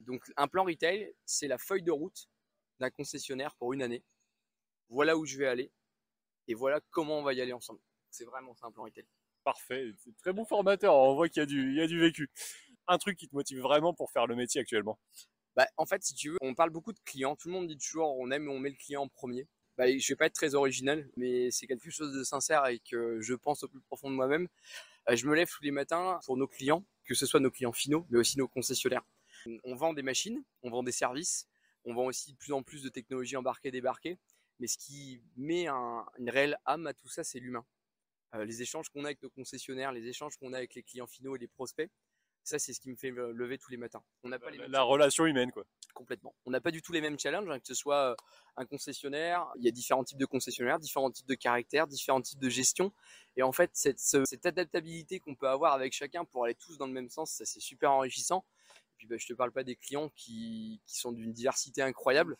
Donc 0.00 0.24
un 0.36 0.46
plan 0.46 0.64
retail, 0.64 1.12
c'est 1.24 1.48
la 1.48 1.58
feuille 1.58 1.82
de 1.82 1.90
route 1.90 2.28
d'un 2.80 2.90
concessionnaire 2.90 3.54
pour 3.56 3.72
une 3.72 3.82
année. 3.82 4.02
Voilà 4.88 5.16
où 5.16 5.24
je 5.24 5.38
vais 5.38 5.46
aller 5.46 5.70
et 6.48 6.54
voilà 6.54 6.80
comment 6.90 7.18
on 7.18 7.22
va 7.22 7.32
y 7.32 7.40
aller 7.40 7.52
ensemble. 7.52 7.80
C'est 8.10 8.24
vraiment 8.24 8.54
simple 8.54 8.80
en 8.80 8.84
retail. 8.84 9.06
Parfait, 9.44 9.92
c'est 9.98 10.16
très 10.16 10.32
bon 10.32 10.44
formateur, 10.44 10.94
on 10.94 11.14
voit 11.14 11.28
qu'il 11.28 11.40
y, 11.40 11.42
a 11.42 11.46
du, 11.46 11.70
il 11.70 11.76
y 11.76 11.80
a 11.80 11.86
du 11.86 12.00
vécu. 12.00 12.30
Un 12.88 12.98
truc 12.98 13.16
qui 13.16 13.28
te 13.28 13.34
motive 13.34 13.60
vraiment 13.60 13.94
pour 13.94 14.10
faire 14.10 14.26
le 14.26 14.34
métier 14.34 14.60
actuellement 14.60 14.98
bah, 15.54 15.66
En 15.76 15.86
fait, 15.86 16.02
si 16.02 16.14
tu 16.14 16.30
veux, 16.30 16.38
on 16.40 16.54
parle 16.54 16.70
beaucoup 16.70 16.92
de 16.92 16.98
clients. 17.04 17.36
Tout 17.36 17.48
le 17.48 17.54
monde 17.54 17.68
dit 17.68 17.78
toujours 17.78 18.16
on 18.18 18.30
aime 18.30 18.46
et 18.46 18.48
on 18.48 18.58
met 18.58 18.70
le 18.70 18.76
client 18.76 19.02
en 19.02 19.08
premier. 19.08 19.46
Bah, 19.76 19.86
je 19.86 20.12
vais 20.12 20.16
pas 20.16 20.26
être 20.26 20.34
très 20.34 20.54
original, 20.54 21.08
mais 21.16 21.50
c'est 21.50 21.66
quelque 21.66 21.90
chose 21.90 22.12
de 22.12 22.24
sincère 22.24 22.66
et 22.66 22.80
que 22.80 23.20
je 23.20 23.34
pense 23.34 23.62
au 23.62 23.68
plus 23.68 23.80
profond 23.80 24.10
de 24.10 24.16
moi-même. 24.16 24.48
Euh, 25.08 25.16
je 25.16 25.26
me 25.26 25.34
lève 25.34 25.48
tous 25.48 25.62
les 25.62 25.70
matins 25.70 26.18
pour 26.24 26.36
nos 26.36 26.48
clients, 26.48 26.84
que 27.04 27.14
ce 27.14 27.26
soit 27.26 27.40
nos 27.40 27.50
clients 27.50 27.72
finaux, 27.72 28.06
mais 28.10 28.18
aussi 28.18 28.38
nos 28.38 28.48
concessionnaires. 28.48 29.04
On 29.64 29.74
vend 29.76 29.92
des 29.92 30.02
machines, 30.02 30.42
on 30.62 30.70
vend 30.70 30.82
des 30.82 30.92
services, 30.92 31.46
on 31.86 31.94
vend 31.94 32.04
aussi 32.04 32.32
de 32.32 32.36
plus 32.36 32.52
en 32.52 32.62
plus 32.62 32.82
de 32.82 32.88
technologies 32.88 33.36
embarquées, 33.36 33.70
débarquées. 33.70 34.18
Mais 34.58 34.66
ce 34.66 34.76
qui 34.78 35.22
met 35.36 35.68
une 35.68 36.30
réelle 36.30 36.58
âme 36.66 36.86
à 36.86 36.94
tout 36.94 37.08
ça, 37.08 37.24
c'est 37.24 37.38
l'humain. 37.38 37.64
Euh, 38.34 38.44
les 38.44 38.62
échanges 38.62 38.88
qu'on 38.88 39.04
a 39.04 39.08
avec 39.08 39.22
nos 39.22 39.30
concessionnaires, 39.30 39.92
les 39.92 40.06
échanges 40.08 40.36
qu'on 40.36 40.52
a 40.52 40.58
avec 40.58 40.74
les 40.74 40.82
clients 40.82 41.06
finaux 41.06 41.36
et 41.36 41.38
les 41.38 41.48
prospects, 41.48 41.90
ça, 42.42 42.60
c'est 42.60 42.72
ce 42.72 42.80
qui 42.80 42.90
me 42.90 42.96
fait 42.96 43.10
lever 43.10 43.58
tous 43.58 43.72
les 43.72 43.76
matins. 43.76 44.02
On 44.22 44.28
n'a 44.28 44.38
pas 44.38 44.50
la, 44.68 44.82
relation 44.82 45.26
humaine, 45.26 45.50
quoi. 45.50 45.64
Complètement. 45.94 46.32
On 46.44 46.52
n'a 46.52 46.60
pas 46.60 46.70
du 46.70 46.80
tout 46.80 46.92
les 46.92 47.00
mêmes 47.00 47.18
challenges, 47.18 47.48
hein, 47.50 47.58
que 47.58 47.66
ce 47.66 47.74
soit 47.74 48.12
euh, 48.12 48.14
un 48.56 48.64
concessionnaire. 48.66 49.48
Il 49.56 49.64
y 49.64 49.68
a 49.68 49.72
différents 49.72 50.04
types 50.04 50.18
de 50.18 50.26
concessionnaires, 50.26 50.78
différents 50.78 51.10
types 51.10 51.26
de 51.26 51.34
caractères, 51.34 51.88
différents 51.88 52.22
types 52.22 52.38
de 52.38 52.48
gestion. 52.48 52.92
Et 53.36 53.42
en 53.42 53.50
fait, 53.50 53.70
cette, 53.74 53.98
cette 53.98 54.46
adaptabilité 54.46 55.18
qu'on 55.18 55.34
peut 55.34 55.48
avoir 55.48 55.72
avec 55.72 55.92
chacun 55.92 56.24
pour 56.24 56.44
aller 56.44 56.54
tous 56.54 56.78
dans 56.78 56.86
le 56.86 56.92
même 56.92 57.10
sens, 57.10 57.32
ça 57.32 57.44
c'est 57.44 57.60
super 57.60 57.90
enrichissant. 57.90 58.44
Et 58.96 59.00
puis, 59.00 59.06
bah, 59.08 59.16
je 59.18 59.26
te 59.26 59.34
parle 59.34 59.52
pas 59.52 59.62
des 59.62 59.76
clients 59.76 60.10
qui, 60.16 60.80
sont 60.86 61.12
d'une 61.12 61.32
diversité 61.32 61.82
incroyable, 61.82 62.38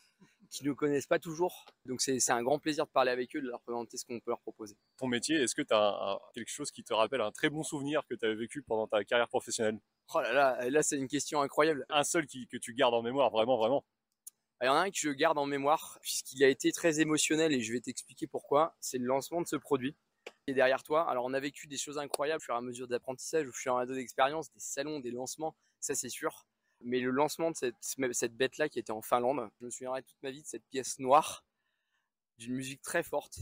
qui 0.49 0.64
ne 0.64 0.73
connaissent 0.73 1.06
pas 1.06 1.19
toujours. 1.19 1.67
Donc, 1.85 2.00
c'est 2.00 2.31
un 2.31 2.43
grand 2.43 2.58
plaisir 2.58 2.87
de 2.87 2.91
parler 2.91 3.11
avec 3.11 3.37
eux, 3.37 3.43
de 3.43 3.47
leur 3.47 3.61
présenter 3.61 3.99
ce 3.99 4.06
qu'on 4.06 4.20
peut 4.20 4.31
leur 4.31 4.41
proposer. 4.41 4.75
Ton 4.97 5.06
métier, 5.06 5.37
est-ce 5.37 5.55
que 5.55 5.61
tu 5.61 5.75
as 5.75 6.19
quelque 6.35 6.50
chose 6.50 6.70
qui 6.70 6.82
te 6.82 6.94
rappelle 6.94 7.20
un 7.20 7.31
très 7.31 7.50
bon 7.50 7.62
souvenir 7.62 8.06
que 8.08 8.14
tu 8.14 8.25
as 8.25 8.35
vécu 8.35 8.62
pendant 8.62 8.87
ta 8.87 9.05
carrière 9.05 9.29
professionnelle? 9.29 9.79
Oh 10.14 10.20
là 10.20 10.32
là, 10.32 10.70
là, 10.70 10.82
c'est 10.82 10.97
une 10.97 11.08
question 11.08 11.43
incroyable. 11.43 11.85
Un 11.91 12.05
seul 12.05 12.26
qui, 12.26 12.47
que 12.47 12.56
tu 12.56 12.73
gardes 12.73 12.94
en 12.94 13.02
mémoire, 13.02 13.31
vraiment, 13.31 13.59
vraiment? 13.59 13.85
Il 14.62 14.67
y 14.67 14.69
en 14.70 14.75
a 14.75 14.81
un 14.81 14.91
que 14.91 14.97
je 14.99 15.11
garde 15.11 15.37
en 15.37 15.44
mémoire, 15.44 15.99
puisqu'il 16.00 16.43
a 16.43 16.49
été 16.49 16.73
très 16.73 17.00
émotionnel 17.00 17.52
et 17.52 17.61
je 17.61 17.73
vais 17.75 17.81
t'expliquer 17.81 18.26
pourquoi. 18.26 18.75
C'est 18.81 18.97
le 18.97 19.05
lancement 19.05 19.43
de 19.43 19.47
ce 19.47 19.56
produit 19.56 19.94
qui 20.47 20.52
est 20.52 20.55
derrière 20.55 20.82
toi. 20.82 21.09
Alors, 21.11 21.26
on 21.26 21.35
a 21.35 21.41
vécu 21.41 21.67
des 21.67 21.76
choses 21.76 21.99
incroyables 21.99 22.38
au 22.38 22.44
fur 22.44 22.55
et 22.55 22.59
à 22.59 22.62
mesure 22.62 22.88
d'apprentissage, 22.88 23.47
au 23.47 23.52
fur 23.52 23.73
et 23.73 23.76
à 23.76 23.81
mesure 23.81 23.97
d'expérience, 23.97 24.50
des 24.52 24.61
salons, 24.61 25.00
des 25.00 25.11
lancements 25.11 25.55
ça 25.87 25.94
c'est 25.94 26.09
sûr. 26.09 26.47
Mais 26.81 27.00
le 27.00 27.11
lancement 27.11 27.50
de 27.50 27.56
cette, 27.56 28.37
bête-là 28.37 28.69
qui 28.69 28.79
était 28.79 28.93
en 28.93 29.03
Finlande, 29.03 29.49
je 29.61 29.65
me 29.65 29.71
souviendrai 29.71 30.03
toute 30.03 30.23
ma 30.23 30.31
vie 30.31 30.43
de 30.43 30.47
cette 30.47 30.67
pièce 30.67 30.99
noire, 30.99 31.44
d'une 32.38 32.55
musique 32.55 32.83
très 32.83 33.03
forte, 33.03 33.38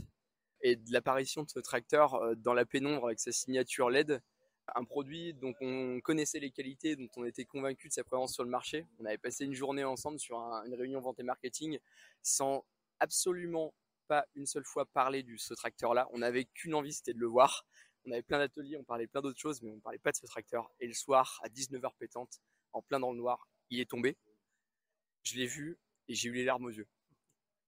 et 0.60 0.76
de 0.76 0.92
l'apparition 0.92 1.42
de 1.42 1.50
ce 1.50 1.58
tracteur 1.58 2.14
euh, 2.14 2.34
dans 2.36 2.54
la 2.54 2.64
pénombre 2.64 3.06
avec 3.06 3.20
sa 3.20 3.32
signature 3.32 3.90
LED. 3.90 4.22
Un 4.74 4.84
produit 4.84 5.34
dont 5.34 5.52
on 5.60 6.00
connaissait 6.00 6.40
les 6.40 6.50
qualités, 6.50 6.96
dont 6.96 7.08
on 7.16 7.24
était 7.26 7.44
convaincu 7.44 7.88
de 7.88 7.92
sa 7.92 8.02
présence 8.02 8.32
sur 8.32 8.44
le 8.44 8.50
marché. 8.50 8.86
On 8.98 9.04
avait 9.04 9.18
passé 9.18 9.44
une 9.44 9.52
journée 9.52 9.84
ensemble 9.84 10.18
sur 10.18 10.38
une 10.38 10.74
réunion 10.74 11.00
vente 11.00 11.20
et 11.20 11.22
marketing 11.22 11.78
sans 12.22 12.64
absolument 12.98 13.74
pas 14.08 14.24
une 14.34 14.46
seule 14.46 14.64
fois 14.64 14.86
parler 14.86 15.22
de 15.22 15.36
ce 15.36 15.52
tracteur-là. 15.52 16.08
On 16.12 16.18
n'avait 16.18 16.46
qu'une 16.46 16.74
envie, 16.74 16.94
c'était 16.94 17.12
de 17.12 17.18
le 17.18 17.26
voir. 17.26 17.66
On 18.06 18.10
avait 18.10 18.22
plein 18.22 18.38
d'ateliers, 18.38 18.76
on 18.76 18.84
parlait 18.84 19.06
plein 19.06 19.22
d'autres 19.22 19.40
choses, 19.40 19.62
mais 19.62 19.70
on 19.70 19.76
ne 19.76 19.80
parlait 19.80 19.98
pas 19.98 20.12
de 20.12 20.16
ce 20.16 20.26
tracteur. 20.26 20.70
Et 20.80 20.86
le 20.86 20.92
soir, 20.92 21.40
à 21.42 21.48
19h 21.48 21.90
pétante, 21.98 22.40
en 22.72 22.82
plein 22.82 23.00
dans 23.00 23.12
le 23.12 23.18
noir, 23.18 23.48
il 23.70 23.80
est 23.80 23.88
tombé. 23.88 24.16
Je 25.22 25.36
l'ai 25.36 25.46
vu 25.46 25.78
et 26.08 26.14
j'ai 26.14 26.28
eu 26.28 26.32
les 26.32 26.44
larmes 26.44 26.66
aux 26.66 26.70
yeux. 26.70 26.86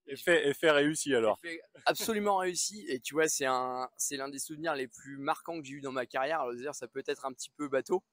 Effet, 0.09 0.49
effet 0.49 0.71
réussi 0.71 1.15
alors. 1.15 1.41
absolument 1.85 2.37
réussi. 2.37 2.85
Et 2.89 3.01
tu 3.01 3.15
vois, 3.15 3.29
c'est 3.29 3.47
un, 3.47 3.89
c'est 3.97 4.17
l'un 4.17 4.29
des 4.29 4.39
souvenirs 4.39 4.75
les 4.75 4.87
plus 4.87 5.17
marquants 5.17 5.59
que 5.59 5.67
j'ai 5.67 5.75
eu 5.75 5.81
dans 5.81 5.93
ma 5.93 6.07
carrière. 6.07 6.43
Alors, 6.43 6.55
dire, 6.55 6.75
ça 6.75 6.87
peut 6.87 7.03
être 7.07 7.25
un 7.25 7.33
petit 7.33 7.51
peu 7.51 7.69
bateau, 7.69 8.05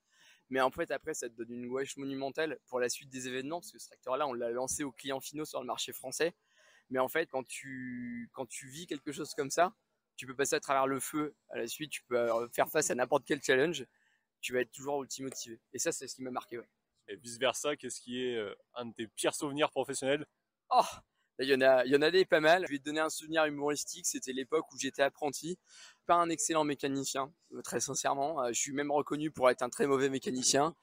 mais 0.50 0.62
en 0.62 0.72
fait, 0.72 0.92
après, 0.92 1.14
ça 1.14 1.30
te 1.30 1.36
donne 1.36 1.52
une 1.52 1.68
gouache 1.68 1.98
monumentale 1.98 2.58
pour 2.68 2.80
la 2.80 2.90
suite 2.90 3.10
des 3.10 3.28
événements, 3.28 3.60
parce 3.60 3.72
que 3.72 3.80
ce 3.80 3.88
tracteur-là, 3.88 4.28
on 4.28 4.34
l'a 4.34 4.50
lancé 4.50 4.84
aux 4.84 4.92
clients 4.92 5.20
finaux 5.20 5.46
sur 5.46 5.60
le 5.60 5.68
marché 5.68 5.94
français. 5.94 6.34
Mais 6.90 7.00
en 7.00 7.08
fait, 7.08 7.28
quand 7.28 7.44
tu, 7.48 8.30
quand 8.34 8.46
tu 8.46 8.68
vis 8.68 8.88
quelque 8.88 9.12
chose 9.12 9.34
comme 9.36 9.50
ça, 9.50 9.76
tu 10.16 10.28
peux 10.28 10.36
passer 10.36 10.56
à 10.56 10.60
travers 10.60 10.88
le 10.88 11.00
feu 11.00 11.36
à 11.50 11.58
la 11.58 11.68
suite, 11.68 11.92
tu 11.92 12.04
peux 12.04 12.18
euh, 12.18 12.48
faire 12.50 12.70
face 12.70 12.92
à 12.92 12.96
n'importe 12.96 13.26
quel 13.26 13.42
challenge, 13.42 13.86
tu 14.42 14.54
vas 14.54 14.62
être 14.62 14.72
toujours 14.72 15.02
ultra 15.02 15.24
motivé. 15.24 15.60
Et 15.74 15.80
ça, 15.80 15.92
c'est 15.92 16.08
ce 16.08 16.16
qui 16.16 16.24
m'a 16.24 16.32
marqué. 16.32 16.60
Et 17.08 17.16
vice 17.16 17.38
versa, 17.38 17.76
qu'est-ce 17.76 18.02
qui 18.02 18.24
est 18.24 18.36
euh, 18.36 18.56
un 18.76 18.86
de 18.86 18.94
tes 18.94 19.08
pires 19.08 19.36
souvenirs 19.36 19.70
professionnels? 19.70 20.26
Oh, 20.70 20.82
il 21.40 21.50
y 21.50 21.56
en 21.56 21.62
a, 21.62 21.86
il 21.86 21.92
y 21.92 21.96
en 21.96 22.02
a 22.02 22.12
des 22.12 22.26
pas 22.26 22.40
mal. 22.40 22.66
Je 22.68 22.72
vais 22.72 22.80
te 22.80 22.84
donner 22.84 23.00
un 23.00 23.10
souvenir 23.10 23.46
humoristique. 23.46 24.06
C'était 24.06 24.34
l'époque 24.34 24.72
où 24.72 24.78
j'étais 24.78 25.02
apprenti 25.02 25.58
pas 26.06 26.16
un 26.16 26.30
excellent 26.30 26.64
mécanicien, 26.64 27.32
euh, 27.54 27.62
très 27.62 27.80
sincèrement. 27.80 28.42
Euh, 28.42 28.50
je 28.50 28.60
suis 28.60 28.74
même 28.74 28.92
reconnu 28.92 29.32
pour 29.32 29.50
être 29.50 29.62
un 29.62 29.70
très 29.70 29.88
mauvais 29.88 30.10
mécanicien. 30.10 30.76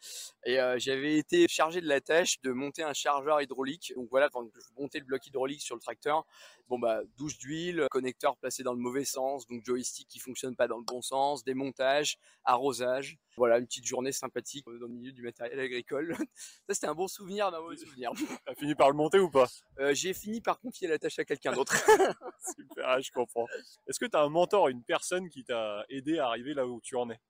Et 0.44 0.60
euh, 0.60 0.78
j'avais 0.78 1.16
été 1.16 1.46
chargé 1.48 1.80
de 1.80 1.86
la 1.86 2.00
tâche 2.00 2.40
de 2.42 2.52
monter 2.52 2.82
un 2.82 2.92
chargeur 2.92 3.40
hydraulique. 3.40 3.92
Donc 3.96 4.08
voilà, 4.10 4.28
quand 4.28 4.44
je 4.54 4.80
montais 4.80 4.98
le 4.98 5.04
bloc 5.04 5.26
hydraulique 5.26 5.62
sur 5.62 5.74
le 5.74 5.80
tracteur, 5.80 6.24
bon 6.68 6.78
bah 6.78 7.00
douche 7.16 7.38
d'huile, 7.38 7.86
connecteur 7.90 8.36
placé 8.36 8.62
dans 8.62 8.72
le 8.72 8.78
mauvais 8.78 9.04
sens, 9.04 9.46
donc 9.46 9.64
joystick 9.64 10.06
qui 10.08 10.18
fonctionne 10.18 10.54
pas 10.54 10.68
dans 10.68 10.78
le 10.78 10.84
bon 10.84 11.02
sens, 11.02 11.44
démontage, 11.44 12.18
arrosage. 12.44 13.18
Voilà, 13.36 13.58
une 13.58 13.66
petite 13.66 13.86
journée 13.86 14.12
sympathique 14.12 14.64
dans 14.66 14.86
le 14.86 14.88
milieu 14.88 15.12
du 15.12 15.22
matériel 15.22 15.58
agricole. 15.58 16.14
Ça 16.68 16.74
c'était 16.74 16.86
un 16.86 16.94
bon 16.94 17.08
souvenir, 17.08 17.50
d'un 17.50 17.60
mauvais 17.60 17.76
souvenir. 17.76 18.12
T'as 18.46 18.54
fini 18.54 18.74
par 18.74 18.90
le 18.90 18.96
monter 18.96 19.18
ou 19.18 19.30
pas? 19.30 19.48
J'ai 19.92 20.12
fini 20.14 20.40
par 20.40 20.60
confier 20.60 20.88
la 20.88 20.98
tâche 20.98 21.18
à 21.18 21.24
quelqu'un 21.24 21.52
d'autre. 21.52 21.74
Super, 22.56 23.00
je 23.00 23.10
comprends. 23.12 23.46
Est-ce 23.86 23.98
que 23.98 24.06
tu 24.06 24.16
as 24.16 24.20
un 24.20 24.28
mentor, 24.28 24.68
une 24.68 24.82
personne 24.82 25.09
qui 25.28 25.44
t'a 25.44 25.84
aidé 25.88 26.18
à 26.18 26.26
arriver 26.26 26.54
là 26.54 26.66
où 26.66 26.80
tu 26.80 26.96
en 26.96 27.10
es? 27.10 27.20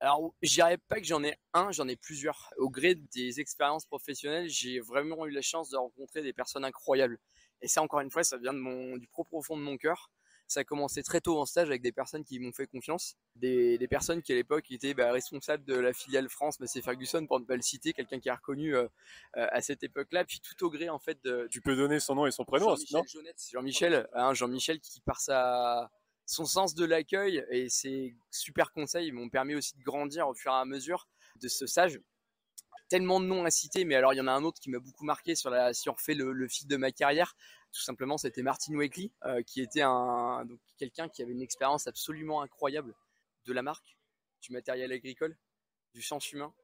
Alors, 0.00 0.34
je 0.42 0.52
dirais 0.52 0.76
pas 0.76 0.96
que 0.96 1.06
j'en 1.06 1.24
ai 1.24 1.34
un, 1.54 1.72
j'en 1.72 1.88
ai 1.88 1.96
plusieurs. 1.96 2.52
Au 2.58 2.68
gré 2.68 2.94
des 2.94 3.40
expériences 3.40 3.86
professionnelles, 3.86 4.48
j'ai 4.48 4.80
vraiment 4.80 5.24
eu 5.26 5.30
la 5.30 5.40
chance 5.40 5.70
de 5.70 5.76
rencontrer 5.76 6.22
des 6.22 6.34
personnes 6.34 6.64
incroyables. 6.64 7.18
Et 7.62 7.68
ça, 7.68 7.82
encore 7.82 8.00
une 8.00 8.10
fois, 8.10 8.22
ça 8.22 8.36
vient 8.36 8.52
de 8.52 8.58
mon, 8.58 8.96
du 8.96 9.06
pro 9.06 9.24
profond 9.24 9.56
de 9.56 9.62
mon 9.62 9.78
cœur. 9.78 10.10
Ça 10.48 10.60
a 10.60 10.64
commencé 10.64 11.02
très 11.02 11.20
tôt 11.20 11.40
en 11.40 11.44
stage 11.44 11.68
avec 11.68 11.82
des 11.82 11.90
personnes 11.90 12.22
qui 12.22 12.38
m'ont 12.38 12.52
fait 12.52 12.68
confiance, 12.68 13.16
des, 13.34 13.78
des, 13.78 13.88
personnes 13.88 14.22
qui 14.22 14.32
à 14.32 14.36
l'époque 14.36 14.70
étaient 14.70 14.94
bah, 14.94 15.10
responsables 15.10 15.64
de 15.64 15.74
la 15.74 15.92
filiale 15.92 16.28
France, 16.28 16.60
mais 16.60 16.68
c'est 16.68 16.82
Ferguson 16.82 17.26
pour 17.26 17.40
ne 17.40 17.44
pas 17.44 17.56
le 17.56 17.62
citer, 17.62 17.92
quelqu'un 17.92 18.20
qui 18.20 18.28
est 18.28 18.32
reconnu 18.32 18.76
euh, 18.76 18.86
euh, 19.36 19.48
à 19.50 19.60
cette 19.60 19.82
époque-là, 19.82 20.24
puis 20.24 20.40
tout 20.40 20.64
au 20.64 20.70
gré 20.70 20.88
en 20.88 21.00
fait 21.00 21.18
de. 21.24 21.48
Tu 21.50 21.60
peux 21.60 21.74
donner 21.74 21.98
son 21.98 22.14
nom 22.14 22.26
et 22.26 22.30
son 22.30 22.44
prénom, 22.44 22.76
Jean-Michel 22.76 23.34
Jean-Michel, 23.52 24.08
hein, 24.12 24.34
Jean-Michel 24.34 24.78
qui 24.78 25.00
par 25.00 25.20
sa 25.20 25.90
son 26.26 26.44
sens 26.44 26.74
de 26.74 26.84
l'accueil 26.84 27.44
et 27.50 27.68
ses 27.68 28.16
super 28.30 28.72
conseils 28.72 29.12
m'ont 29.12 29.28
permis 29.28 29.54
aussi 29.54 29.76
de 29.76 29.82
grandir 29.82 30.28
au 30.28 30.34
fur 30.34 30.52
et 30.52 30.56
à 30.56 30.64
mesure 30.64 31.08
de 31.40 31.48
ce 31.48 31.66
sage 31.66 32.00
tellement 32.88 33.20
de 33.20 33.26
noms 33.26 33.44
à 33.44 33.50
citer, 33.50 33.84
mais 33.84 33.94
alors 33.94 34.14
il 34.14 34.16
y 34.16 34.20
en 34.20 34.26
a 34.26 34.32
un 34.32 34.44
autre 34.44 34.60
qui 34.60 34.70
m'a 34.70 34.78
beaucoup 34.78 35.04
marqué 35.04 35.34
sur 35.34 35.52
si 35.72 35.88
on 35.88 35.92
refait 35.92 36.14
le, 36.14 36.48
fil 36.48 36.66
de 36.68 36.76
ma 36.76 36.92
carrière. 36.92 37.34
Tout 37.72 37.82
simplement, 37.82 38.16
c'était 38.16 38.42
Martin 38.42 38.74
Wakely, 38.74 39.12
euh, 39.24 39.42
qui 39.42 39.60
était 39.60 39.82
un, 39.82 40.46
quelqu'un 40.78 41.08
qui 41.08 41.22
avait 41.22 41.32
une 41.32 41.42
expérience 41.42 41.86
absolument 41.86 42.42
incroyable 42.42 42.94
de 43.44 43.52
la 43.52 43.62
marque, 43.62 43.96
du 44.40 44.52
matériel 44.52 44.92
agricole, 44.92 45.36
du 45.94 46.02
sens 46.02 46.32
humain, 46.32 46.54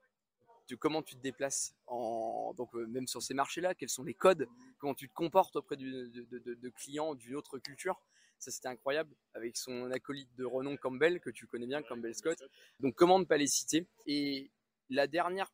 de 0.68 0.76
comment 0.76 1.02
tu 1.02 1.16
te 1.16 1.20
déplaces, 1.20 1.74
donc 1.88 2.74
euh, 2.74 2.86
même 2.86 3.06
sur 3.06 3.22
ces 3.22 3.34
marchés-là, 3.34 3.74
quels 3.74 3.88
sont 3.88 4.04
les 4.04 4.14
codes, 4.14 4.48
comment 4.78 4.94
tu 4.94 5.08
te 5.08 5.14
comportes 5.14 5.56
auprès 5.56 5.76
de, 5.76 6.68
clients 6.70 7.14
d'une 7.14 7.34
autre 7.34 7.58
culture. 7.58 8.00
Ça, 8.42 8.50
c'était 8.50 8.66
incroyable 8.66 9.14
avec 9.34 9.56
son 9.56 9.88
acolyte 9.92 10.34
de 10.34 10.44
renom 10.44 10.76
Campbell, 10.76 11.20
que 11.20 11.30
tu 11.30 11.46
connais 11.46 11.68
bien, 11.68 11.80
Campbell 11.80 12.12
Scott. 12.12 12.42
Donc, 12.80 12.96
comment 12.96 13.20
ne 13.20 13.24
pas 13.24 13.36
les 13.36 13.46
citer 13.46 13.86
Et 14.08 14.50
la 14.90 15.06
dernière 15.06 15.48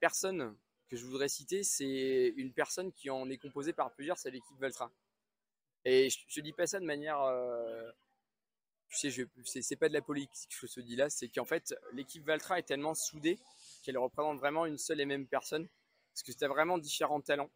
personne 0.00 0.56
que 0.88 0.96
je 0.96 1.06
voudrais 1.06 1.28
citer, 1.28 1.62
c'est 1.62 2.34
une 2.36 2.52
personne 2.52 2.92
qui 2.92 3.10
en 3.10 3.30
est 3.30 3.38
composée 3.38 3.72
par 3.72 3.92
plusieurs, 3.92 4.18
c'est 4.18 4.32
l'équipe 4.32 4.58
Valtra. 4.58 4.90
Et 5.84 6.10
je, 6.10 6.40
ne 6.40 6.42
dis 6.42 6.52
pas 6.52 6.66
ça 6.66 6.80
de 6.80 6.84
manière, 6.84 7.22
euh, 7.22 7.88
tu 8.88 9.12
sais, 9.12 9.62
c'est 9.62 9.76
pas 9.76 9.88
de 9.88 9.94
la 9.94 10.02
politique 10.02 10.50
que 10.60 10.66
je 10.66 10.72
te 10.72 10.80
dis 10.80 10.96
là, 10.96 11.08
c'est 11.08 11.28
qu'en 11.28 11.44
fait 11.44 11.76
l'équipe 11.92 12.24
Valtra 12.24 12.58
est 12.58 12.64
tellement 12.64 12.96
soudée 12.96 13.38
qu'elle 13.84 13.98
représente 13.98 14.40
vraiment 14.40 14.66
une 14.66 14.78
seule 14.78 15.00
et 15.00 15.06
même 15.06 15.28
personne, 15.28 15.68
parce 16.12 16.24
que 16.24 16.32
tu 16.32 16.44
as 16.44 16.48
vraiment 16.48 16.76
différents 16.76 17.20
talents, 17.20 17.50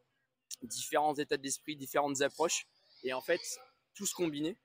différents 0.62 1.16
états 1.16 1.38
d'esprit, 1.38 1.74
différentes 1.74 2.20
approches, 2.20 2.68
et 3.02 3.12
en 3.12 3.20
fait 3.20 3.40
tout 3.94 4.06
ce 4.06 4.14
combiné, 4.14 4.56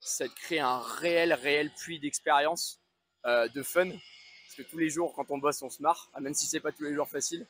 ça 0.00 0.28
te 0.28 0.34
crée 0.34 0.58
un 0.58 0.78
réel, 0.78 1.32
réel 1.32 1.72
puits 1.72 1.98
d'expérience, 1.98 2.80
euh, 3.26 3.48
de 3.48 3.62
fun, 3.62 3.88
parce 3.88 4.56
que 4.56 4.62
tous 4.62 4.78
les 4.78 4.90
jours, 4.90 5.14
quand 5.14 5.30
on 5.30 5.38
bosse, 5.38 5.62
on 5.62 5.70
se 5.70 5.82
marre, 5.82 6.10
ah, 6.14 6.20
même 6.20 6.34
si 6.34 6.46
c'est 6.46 6.60
pas 6.60 6.72
tous 6.72 6.84
les 6.84 6.94
jours 6.94 7.08
facile. 7.08 7.46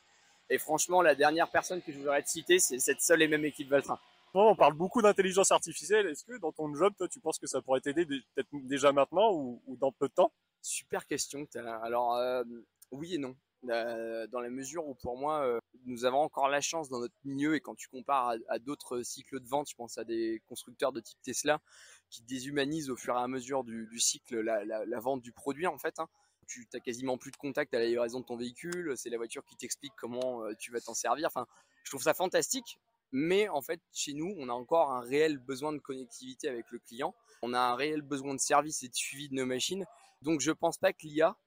Et 0.49 0.57
franchement, 0.57 1.01
la 1.01 1.15
dernière 1.15 1.49
personne 1.49 1.81
que 1.81 1.91
je 1.91 1.97
voudrais 1.97 2.21
te 2.23 2.29
citer, 2.29 2.59
c'est 2.59 2.79
cette 2.79 3.01
seule 3.01 3.21
et 3.21 3.27
même 3.27 3.45
équipe 3.45 3.67
Valtrain. 3.67 3.99
Bon, 4.33 4.49
on 4.51 4.55
parle 4.55 4.73
beaucoup 4.73 5.01
d'intelligence 5.01 5.51
artificielle. 5.51 6.07
Est-ce 6.07 6.23
que 6.23 6.37
dans 6.39 6.51
ton 6.51 6.73
job, 6.75 6.93
toi, 6.97 7.07
tu 7.07 7.19
penses 7.19 7.39
que 7.39 7.47
ça 7.47 7.61
pourrait 7.61 7.79
t'aider 7.79 8.05
peut-être 8.05 8.49
déjà 8.51 8.91
maintenant 8.91 9.31
ou, 9.33 9.61
dans 9.79 9.91
peu 9.91 10.07
de 10.07 10.13
temps? 10.13 10.31
Super 10.61 11.07
question. 11.07 11.47
Alors, 11.83 12.15
euh, 12.15 12.43
oui 12.91 13.15
et 13.15 13.17
non. 13.17 13.35
Euh, 13.69 14.27
dans 14.27 14.41
la 14.41 14.49
mesure 14.49 14.85
où 14.87 14.93
pour 14.95 15.17
moi, 15.17 15.41
euh, 15.45 15.59
nous 15.85 16.05
avons 16.05 16.19
encore 16.19 16.49
la 16.49 16.61
chance 16.61 16.89
dans 16.89 16.99
notre 16.99 17.15
milieu 17.23 17.55
et 17.55 17.61
quand 17.61 17.75
tu 17.75 17.87
compares 17.87 18.35
à, 18.49 18.59
d'autres 18.59 19.01
cycles 19.03 19.39
de 19.39 19.47
vente, 19.47 19.69
je 19.69 19.75
pense 19.75 19.97
à 19.97 20.03
des 20.03 20.41
constructeurs 20.47 20.91
de 20.91 20.99
type 20.99 21.21
Tesla 21.21 21.61
qui 22.09 22.21
déshumanisent 22.23 22.89
au 22.89 22.95
fur 22.95 23.15
et 23.15 23.21
à 23.21 23.27
mesure 23.27 23.63
du, 23.63 23.99
cycle 23.99 24.39
la, 24.39 24.99
vente 24.99 25.21
du 25.21 25.31
produit 25.31 25.67
en 25.67 25.77
fait. 25.77 25.99
Hein 25.99 26.09
tu 26.47 26.67
n'as 26.73 26.79
quasiment 26.79 27.17
plus 27.17 27.31
de 27.31 27.37
contact 27.37 27.73
à 27.73 27.79
la 27.79 27.85
livraison 27.85 28.19
de 28.19 28.25
ton 28.25 28.37
véhicule, 28.37 28.93
c'est 28.95 29.09
la 29.09 29.17
voiture 29.17 29.43
qui 29.45 29.55
t'explique 29.55 29.93
comment 29.97 30.43
euh, 30.43 30.53
tu 30.59 30.71
vas 30.71 30.79
t'en 30.79 30.93
servir. 30.93 31.27
Enfin, 31.27 31.47
je 31.83 31.91
trouve 31.91 32.03
ça 32.03 32.13
fantastique, 32.13 32.79
mais 33.11 33.47
en 33.49 33.61
fait, 33.61 33.81
chez 33.93 34.13
nous, 34.13 34.33
on 34.37 34.49
a 34.49 34.53
encore 34.53 34.91
un 34.91 35.01
réel 35.01 35.37
besoin 35.37 35.73
de 35.73 35.79
connectivité 35.79 36.47
avec 36.47 36.65
le 36.71 36.79
client. 36.79 37.15
On 37.41 37.53
a 37.53 37.59
un 37.59 37.75
réel 37.75 38.01
besoin 38.01 38.33
de 38.33 38.39
service 38.39 38.83
et 38.83 38.89
de 38.89 38.95
suivi 38.95 39.29
de 39.29 39.35
nos 39.35 39.45
machines. 39.45 39.85
Donc, 40.21 40.41
je 40.41 40.51
ne 40.51 40.55
pense 40.55 40.77
pas 40.77 40.93
que 40.93 41.03
l'IA 41.03 41.37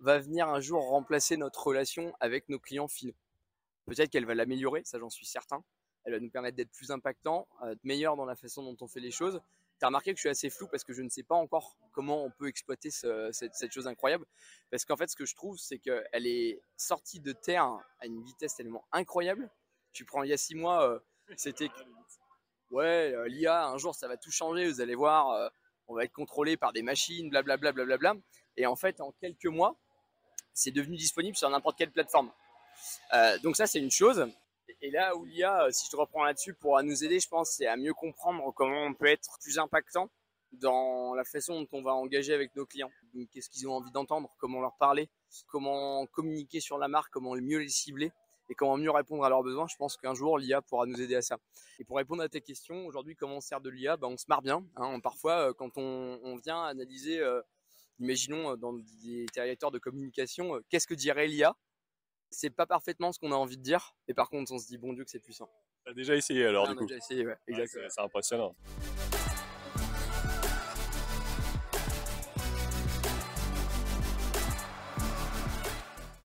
va 0.00 0.18
venir 0.18 0.48
un 0.48 0.60
jour 0.60 0.82
remplacer 0.88 1.36
notre 1.36 1.66
relation 1.66 2.14
avec 2.20 2.48
nos 2.48 2.58
clients 2.58 2.88
finaux. 2.88 3.14
Peut-être 3.86 4.10
qu'elle 4.10 4.26
va 4.26 4.34
l'améliorer, 4.34 4.82
ça 4.84 4.98
j'en 4.98 5.10
suis 5.10 5.26
certain. 5.26 5.64
Elle 6.04 6.14
va 6.14 6.20
nous 6.20 6.30
permettre 6.30 6.56
d'être 6.56 6.70
plus 6.70 6.90
impactant, 6.90 7.46
d'être 7.64 7.84
meilleur 7.84 8.16
dans 8.16 8.24
la 8.24 8.36
façon 8.36 8.62
dont 8.62 8.76
on 8.80 8.88
fait 8.88 9.00
les 9.00 9.10
choses. 9.10 9.40
Tu 9.78 9.84
as 9.84 9.88
remarqué 9.88 10.12
que 10.12 10.18
je 10.18 10.22
suis 10.22 10.28
assez 10.28 10.50
flou 10.50 10.68
parce 10.68 10.84
que 10.84 10.92
je 10.92 11.02
ne 11.02 11.08
sais 11.08 11.22
pas 11.22 11.34
encore 11.34 11.76
comment 11.92 12.22
on 12.24 12.30
peut 12.30 12.48
exploiter 12.48 12.90
cette, 12.90 13.72
chose 13.72 13.86
incroyable. 13.86 14.26
Parce 14.70 14.84
qu'en 14.84 14.96
fait, 14.96 15.08
ce 15.08 15.16
que 15.16 15.24
je 15.24 15.34
trouve, 15.34 15.58
c'est 15.58 15.78
qu'elle 15.78 16.26
est 16.26 16.62
sortie 16.76 17.20
de 17.20 17.32
terre 17.32 17.64
à 17.98 18.06
une 18.06 18.22
vitesse 18.22 18.54
tellement 18.56 18.84
incroyable. 18.92 19.50
Tu 19.92 20.04
prends 20.04 20.22
il 20.22 20.30
y 20.30 20.32
a 20.32 20.36
six 20.36 20.54
mois, 20.54 20.86
euh, 20.86 20.98
c'était 21.36 21.70
ouais, 22.70 23.12
euh, 23.14 23.26
l'IA, 23.26 23.66
un 23.66 23.78
jour 23.78 23.94
ça 23.94 24.06
va 24.06 24.16
tout 24.16 24.30
changer, 24.30 24.68
vous 24.68 24.80
allez 24.80 24.94
voir, 24.94 25.30
euh, 25.30 25.48
on 25.88 25.94
va 25.94 26.04
être 26.04 26.12
contrôlé 26.12 26.56
par 26.56 26.72
des 26.72 26.82
machines, 26.82 27.30
blablabla. 27.30 27.72
Bla, 27.72 27.84
bla, 27.84 27.96
bla, 27.96 28.12
bla, 28.12 28.22
Et 28.56 28.66
en 28.66 28.76
fait, 28.76 29.00
en 29.00 29.12
quelques 29.12 29.46
mois, 29.46 29.76
c'est 30.52 30.70
devenu 30.70 30.96
disponible 30.96 31.36
sur 31.36 31.48
n'importe 31.50 31.78
quelle 31.78 31.90
plateforme. 31.90 32.30
Donc 33.42 33.56
ça, 33.56 33.66
c'est 33.66 33.78
une 33.78 33.90
chose. 33.90 34.26
Et 34.82 34.90
là 34.90 35.14
où 35.16 35.24
l'IA, 35.24 35.64
euh, 35.64 35.70
si 35.70 35.86
je 35.86 35.90
te 35.90 35.96
reprends 35.96 36.24
là-dessus, 36.24 36.54
pourra 36.54 36.82
nous 36.82 37.04
aider, 37.04 37.20
je 37.20 37.28
pense, 37.28 37.50
c'est 37.50 37.66
à 37.66 37.76
mieux 37.76 37.92
comprendre 37.92 38.52
comment 38.54 38.84
on 38.84 38.94
peut 38.94 39.06
être 39.06 39.38
plus 39.42 39.58
impactant 39.58 40.10
dans 40.52 41.14
la 41.14 41.24
façon 41.24 41.60
dont 41.60 41.68
on 41.72 41.82
va 41.82 41.92
engager 41.92 42.32
avec 42.32 42.56
nos 42.56 42.66
clients. 42.66 42.90
Qu'est-ce 43.30 43.50
qu'ils 43.50 43.68
ont 43.68 43.74
envie 43.74 43.90
d'entendre, 43.92 44.34
comment 44.38 44.60
leur 44.60 44.76
parler, 44.78 45.08
comment 45.48 46.06
communiquer 46.06 46.60
sur 46.60 46.78
la 46.78 46.88
marque, 46.88 47.12
comment 47.12 47.34
mieux 47.36 47.58
les 47.58 47.68
cibler 47.68 48.10
et 48.48 48.54
comment 48.54 48.76
mieux 48.76 48.90
répondre 48.90 49.22
à 49.24 49.28
leurs 49.28 49.42
besoins. 49.42 49.68
Je 49.68 49.76
pense 49.76 49.96
qu'un 49.96 50.14
jour, 50.14 50.38
l'IA 50.38 50.60
pourra 50.62 50.86
nous 50.86 51.00
aider 51.00 51.14
à 51.14 51.22
ça. 51.22 51.36
Et 51.78 51.84
pour 51.84 51.98
répondre 51.98 52.22
à 52.22 52.28
tes 52.28 52.40
questions, 52.40 52.86
aujourd'hui, 52.86 53.14
comment 53.14 53.36
on 53.36 53.40
sert 53.40 53.60
de 53.60 53.70
l'IA 53.70 53.96
ben, 53.96 54.08
On 54.08 54.16
se 54.16 54.24
marre 54.28 54.42
bien. 54.42 54.64
Hein. 54.76 54.98
Parfois, 55.00 55.50
euh, 55.50 55.52
quand 55.52 55.76
on, 55.76 56.36
vient 56.42 56.64
analyser, 56.64 57.20
euh, 57.20 57.42
imaginons 58.00 58.56
dans 58.56 58.72
des 59.04 59.26
territoires 59.32 59.70
de 59.70 59.78
communication, 59.78 60.60
qu'est-ce 60.68 60.88
que 60.88 60.94
dirait 60.94 61.28
l'IA 61.28 61.54
c'est 62.30 62.50
pas 62.50 62.66
parfaitement 62.66 63.12
ce 63.12 63.18
qu'on 63.18 63.32
a 63.32 63.36
envie 63.36 63.56
de 63.56 63.62
dire, 63.62 63.94
et 64.08 64.14
par 64.14 64.30
contre, 64.30 64.52
on 64.52 64.58
se 64.58 64.66
dit 64.66 64.78
bon 64.78 64.92
Dieu 64.92 65.04
que 65.04 65.10
c'est 65.10 65.18
puissant. 65.18 65.50
T'as 65.84 65.92
déjà 65.92 66.14
essayé 66.14 66.46
alors 66.46 66.66
ah, 66.66 66.70
du 66.70 66.76
coup 66.76 66.86
déjà 66.86 66.98
essayé, 66.98 67.26
ouais, 67.26 67.36
exactement. 67.46 67.86
c'est 67.88 68.00
impressionnant. 68.00 68.54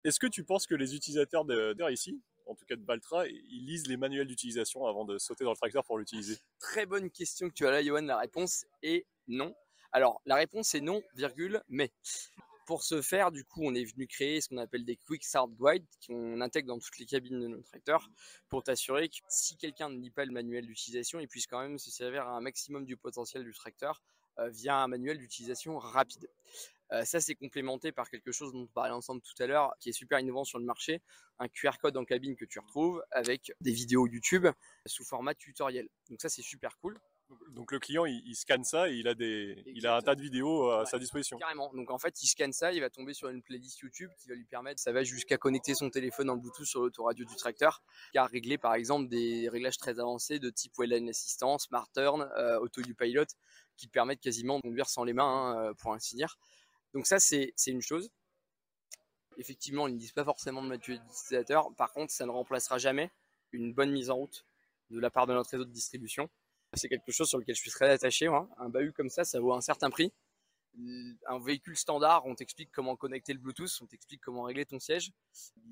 Est-ce 0.04 0.20
que 0.20 0.28
tu 0.28 0.44
penses 0.44 0.68
que 0.68 0.76
les 0.76 0.94
utilisateurs 0.94 1.46
d'air 1.46 1.90
ici, 1.90 2.22
en 2.46 2.54
tout 2.54 2.64
cas 2.66 2.76
de 2.76 2.82
Baltra, 2.82 3.26
ils 3.28 3.66
lisent 3.66 3.88
les 3.88 3.98
manuels 3.98 4.28
d'utilisation 4.28 4.86
avant 4.86 5.04
de 5.04 5.18
sauter 5.18 5.44
dans 5.44 5.50
le 5.50 5.58
tracteur 5.58 5.84
pour 5.84 5.98
l'utiliser? 5.98 6.38
Très 6.60 6.86
bonne 6.86 7.10
question 7.10 7.50
que 7.50 7.56
tu 7.56 7.66
as 7.66 7.72
là, 7.72 7.84
Johan. 7.84 8.04
La 8.04 8.20
réponse 8.20 8.66
est 8.84 9.08
non. 9.28 9.56
Alors, 9.92 10.22
la 10.28 10.36
réponse 10.36 10.76
est 10.76 10.82
non, 10.82 11.02
virgule, 11.16 11.64
mais 11.70 11.92
pour 12.66 12.84
ce 12.84 13.02
faire, 13.02 13.32
du 13.32 13.44
coup, 13.44 13.62
on 13.64 13.76
est 13.76 13.86
venu 13.86 14.08
créer 14.08 14.42
ce 14.42 14.50
qu'on 14.50 14.58
appelle 14.58 14.86
des 14.86 14.98
Quick 14.98 15.24
Start 15.24 15.52
Guides 15.52 15.86
qu'on 16.06 16.42
intègre 16.42 16.68
dans 16.68 16.80
toutes 16.80 16.98
les 16.98 17.06
cabines 17.06 17.40
de 17.40 17.48
nos 17.48 17.62
tracteurs 17.62 18.10
pour 18.50 18.64
t'assurer 18.64 19.10
que 19.10 19.18
si 19.30 19.56
quelqu'un 19.58 19.90
ne 19.90 20.00
lit 20.00 20.12
pas 20.12 20.26
le 20.26 20.32
manuel 20.32 20.66
d'utilisation, 20.66 21.20
il 21.20 21.28
puisse 21.28 21.48
quand 21.48 21.62
même 21.62 21.78
se 21.78 21.92
servir 21.92 22.28
à 22.28 22.36
un 22.36 22.42
maximum 22.42 22.86
du 22.86 22.98
potentiel 22.98 23.44
du 23.44 23.54
tracteur 23.54 24.02
euh, 24.40 24.50
via 24.50 24.78
un 24.78 24.88
manuel 24.88 25.18
d'utilisation 25.18 25.78
rapide. 25.78 26.30
Euh, 26.92 27.04
ça, 27.04 27.20
c'est 27.20 27.36
complémenté 27.36 27.92
par 27.92 28.10
quelque 28.10 28.32
chose 28.32 28.52
dont 28.52 28.64
on 28.64 28.68
parlait 28.68 28.92
ensemble 28.92 29.22
tout 29.22 29.42
à 29.42 29.48
l'heure, 29.48 29.74
qui 29.80 29.90
est 29.90 29.94
super 29.94 30.20
innovant 30.20 30.44
sur 30.44 30.60
le 30.60 30.66
marché, 30.66 31.02
un 31.40 31.48
QR 31.48 31.78
code 31.82 31.98
en 31.98 32.06
cabine 32.06 32.36
que 32.36 32.46
tu 32.46 32.60
retrouves 32.60 33.04
avec 33.12 33.54
des 33.62 33.72
vidéos 33.72 34.08
YouTube 34.08 34.48
sous 34.86 35.04
format 35.04 35.34
tutoriel. 35.34 35.88
Donc 36.10 36.22
ça, 36.22 36.30
c'est 36.30 36.42
super 36.42 36.78
cool. 36.80 37.00
Donc 37.50 37.72
le 37.72 37.80
client, 37.80 38.06
il, 38.06 38.36
scanne 38.36 38.64
ça 38.64 38.90
et 38.90 38.96
il 38.96 39.08
a, 39.08 39.16
des, 39.16 39.64
il 39.68 39.88
a 39.88 39.96
un 39.96 40.02
tas 40.02 40.14
de 40.14 40.22
vidéos 40.22 40.70
à 40.70 40.86
sa 40.86 41.00
disposition. 41.00 41.38
Carrément. 41.38 41.74
Donc 41.74 41.90
en 41.90 41.98
fait, 41.98 42.22
il 42.22 42.28
scanne 42.28 42.54
ça, 42.54 42.72
il 42.72 42.82
va 42.82 42.90
tomber 42.90 43.14
sur 43.14 43.30
une 43.30 43.42
playlist 43.42 43.80
YouTube 43.80 44.12
qui 44.18 44.28
va 44.28 44.36
lui 44.36 44.46
permettre, 44.46 44.80
ça 44.80 44.92
va 44.92 45.04
jusqu'à 45.04 45.38
connecter 45.38 45.74
son 45.74 45.90
téléphone 45.90 46.30
en 46.30 46.36
Bluetooth 46.36 46.66
sur 46.66 46.82
l'autoradio 46.82 47.26
du 47.26 47.36
tracteur, 47.36 47.82
car 48.14 48.30
régler 48.30 48.58
par 48.58 48.76
exemple 48.76 49.08
des 49.08 49.50
réglages 49.50 49.78
très 49.78 50.00
avancés 50.00 50.38
de 50.38 50.50
type 50.50 50.74
Well 50.78 51.10
Assistant, 51.10 51.58
Smart 51.58 51.88
Turn, 51.94 52.30
euh, 52.38 52.60
Auto 52.60 52.82
U 52.82 52.94
Pilot, 52.94 53.26
qui 53.78 53.88
permettent 53.88 54.22
quasiment 54.22 54.58
de 54.58 54.62
conduire 54.62 54.90
sans 54.90 55.04
les 55.04 55.14
mains, 55.14 55.24
hein, 55.24 55.70
euh, 55.70 55.74
pour 55.74 55.94
ainsi 55.94 56.16
dire. 56.16 56.38
Donc 56.94 57.08
ça, 57.08 57.20
c'est 57.20 57.54
une 57.68 57.82
chose. 57.82 58.12
Effectivement, 59.38 59.88
ils 59.88 59.96
ne 59.96 60.00
disent 60.00 60.14
pas 60.14 60.24
forcément 60.24 60.62
de 60.62 60.68
manuel 60.68 61.02
d'utilisateur. 61.02 61.74
Par 61.76 61.92
contre, 61.92 62.12
ça 62.12 62.26
ne 62.26 62.32
remplacera 62.32 62.78
jamais 62.78 63.12
une 63.52 63.74
bonne 63.74 63.92
mise 63.92 64.10
en 64.10 64.16
route 64.16 64.46
de 64.92 65.00
la 65.00 65.10
part 65.10 65.28
de 65.28 65.34
notre 65.34 65.50
réseau 65.50 65.66
de 65.66 65.72
distribution 65.72 66.30
c'est 66.76 66.90
quelque 66.90 67.12
chose 67.12 67.28
sur 67.28 67.38
lequel 67.38 67.56
je 67.56 67.62
suis 67.62 67.72
très 67.72 67.90
attaché. 67.90 68.28
Un 68.58 68.70
bahut 68.70 68.94
comme 68.94 69.10
ça, 69.10 69.24
ça 69.24 69.40
vaut 69.40 69.54
un 69.54 69.62
certain 69.62 69.90
prix. 69.90 70.12
Un 71.28 71.40
véhicule 71.40 71.78
standard, 71.78 72.26
on 72.26 72.36
t'explique 72.36 72.70
comment 72.72 72.98
connecter 72.98 73.34
le 73.34 73.40
Bluetooth, 73.40 73.72
on 73.82 73.86
t'explique 73.86 74.22
comment 74.22 74.44
régler 74.44 74.66
ton 74.66 74.80
siège. 74.80 75.12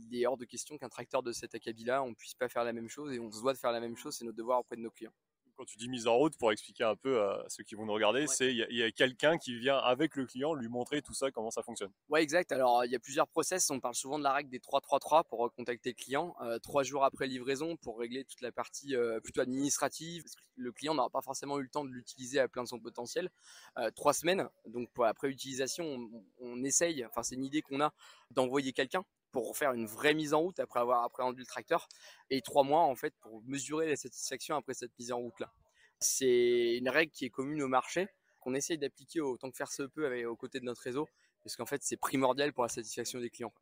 Il 0.10 0.18
est 0.18 0.26
hors 0.26 0.38
de 0.38 0.46
question 0.46 0.78
qu'un 0.78 0.90
tracteur 0.90 1.24
de 1.24 1.34
cet 1.34 1.56
acabit-là, 1.56 2.04
on 2.04 2.14
puisse 2.14 2.36
pas 2.36 2.48
faire 2.48 2.64
la 2.64 2.72
même 2.72 2.88
chose 2.88 3.12
et 3.14 3.20
on 3.20 3.30
se 3.30 3.42
doit 3.42 3.54
de 3.54 3.58
faire 3.58 3.74
la 3.74 3.82
même 3.82 3.98
chose, 3.98 4.16
c'est 4.16 4.24
notre 4.24 4.38
devoir 4.38 4.60
auprès 4.60 4.78
de 4.78 4.82
nos 4.82 4.92
clients. 4.92 5.14
Quand 5.56 5.66
tu 5.66 5.78
dis 5.78 5.90
mise 5.90 6.08
en 6.08 6.16
route, 6.16 6.36
pour 6.38 6.52
expliquer 6.52 6.84
un 6.84 6.96
peu 6.96 7.22
à 7.22 7.46
ceux 7.48 7.64
qui 7.64 7.76
vont 7.76 7.86
nous 7.86 7.94
regarder, 7.94 8.28
c'est 8.28 8.52
il 8.52 8.76
y 8.76 8.84
a, 8.84 8.92
quelqu'un 8.92 9.38
qui 9.38 9.58
vient 9.58 9.78
avec 9.78 10.16
le 10.16 10.26
client 10.26 10.54
lui 10.54 10.68
montrer 10.68 11.02
tout 11.02 11.14
ça, 11.14 11.32
comment 11.32 11.52
ça 11.52 11.62
fonctionne. 11.62 11.92
Ouais, 12.10 12.24
exact. 12.24 12.52
Alors 12.52 12.86
il 12.86 12.92
y 12.92 12.96
a 12.96 13.00
plusieurs 13.00 13.28
process. 13.28 13.70
On 13.70 13.80
parle 13.80 13.96
souvent 13.96 14.18
de 14.18 14.24
la 14.24 14.34
règle 14.34 14.50
des 14.50 14.60
3-3-3 14.60 15.24
pour 15.28 15.54
contacter 15.54 15.90
le 15.90 15.96
client. 15.96 16.36
Euh, 16.42 16.60
trois 16.60 16.84
jours 16.84 17.04
après 17.04 17.28
livraison 17.28 17.78
pour 17.78 18.00
régler 18.00 18.26
toute 18.26 18.42
la 18.42 18.52
partie 18.52 18.96
euh, 18.96 19.20
plutôt 19.20 19.42
administrative. 19.42 20.24
le 20.56 20.72
client 20.72 20.96
n'aura 20.96 21.10
pas 21.10 21.22
forcément 21.22 21.60
eu 21.60 21.64
le 21.64 21.70
temps 21.70 21.86
de 21.86 21.90
l'utiliser 21.92 22.40
à 22.40 22.48
plein 22.48 22.64
de 22.64 22.68
son 22.68 22.80
potentiel. 22.80 23.30
Euh, 23.78 23.92
trois 23.92 24.14
semaines. 24.14 24.50
Donc 24.66 24.90
pour 24.92 25.06
après 25.06 25.30
utilisation, 25.30 25.86
on, 25.86 26.26
on 26.40 26.64
essaye. 26.64 27.06
Enfin 27.06 27.24
c'est 27.24 27.36
une 27.36 27.46
idée 27.46 27.62
qu'on 27.62 27.82
a 27.82 27.94
d'envoyer 28.32 28.74
quelqu'un 28.74 29.04
pour 29.34 29.58
faire 29.58 29.74
une 29.74 29.88
vraie 29.88 30.14
mise 30.14 30.34
en 30.34 30.40
route 30.40 30.60
après 30.60 30.80
avoir 30.80 31.04
appréhendé 31.04 31.40
le 31.40 31.46
tracteur 31.46 31.90
et 32.30 32.42
trois 32.42 32.64
mois 32.64 32.82
en 32.82 32.96
fait 32.96 33.14
pour 33.20 33.42
mesurer 33.44 33.90
la 33.90 33.98
satisfaction 33.98 34.56
après 34.56 34.76
cette 34.76 34.98
mise 34.98 35.12
en 35.12 35.18
route 35.18 35.40
là. 35.42 35.52
C'est 36.00 36.78
une 36.78 36.88
règle 36.88 37.12
qui 37.12 37.26
est 37.26 37.30
commune 37.30 37.62
au 37.62 37.68
marché 37.68 38.08
qu'on 38.40 38.54
essaye 38.54 38.78
d'appliquer 38.78 39.22
autant 39.22 39.50
que 39.50 39.58
faire 39.58 39.72
se 39.72 39.84
peut 39.84 40.06
avec, 40.06 40.28
aux 40.28 40.36
côtés 40.36 40.60
de 40.60 40.66
notre 40.66 40.82
réseau 40.82 41.10
parce 41.44 41.56
qu'en 41.56 41.66
fait 41.66 41.82
c'est 41.84 41.98
primordial 41.98 42.54
pour 42.54 42.64
la 42.64 42.70
satisfaction 42.70 43.20
des 43.20 43.30
clients. 43.30 43.54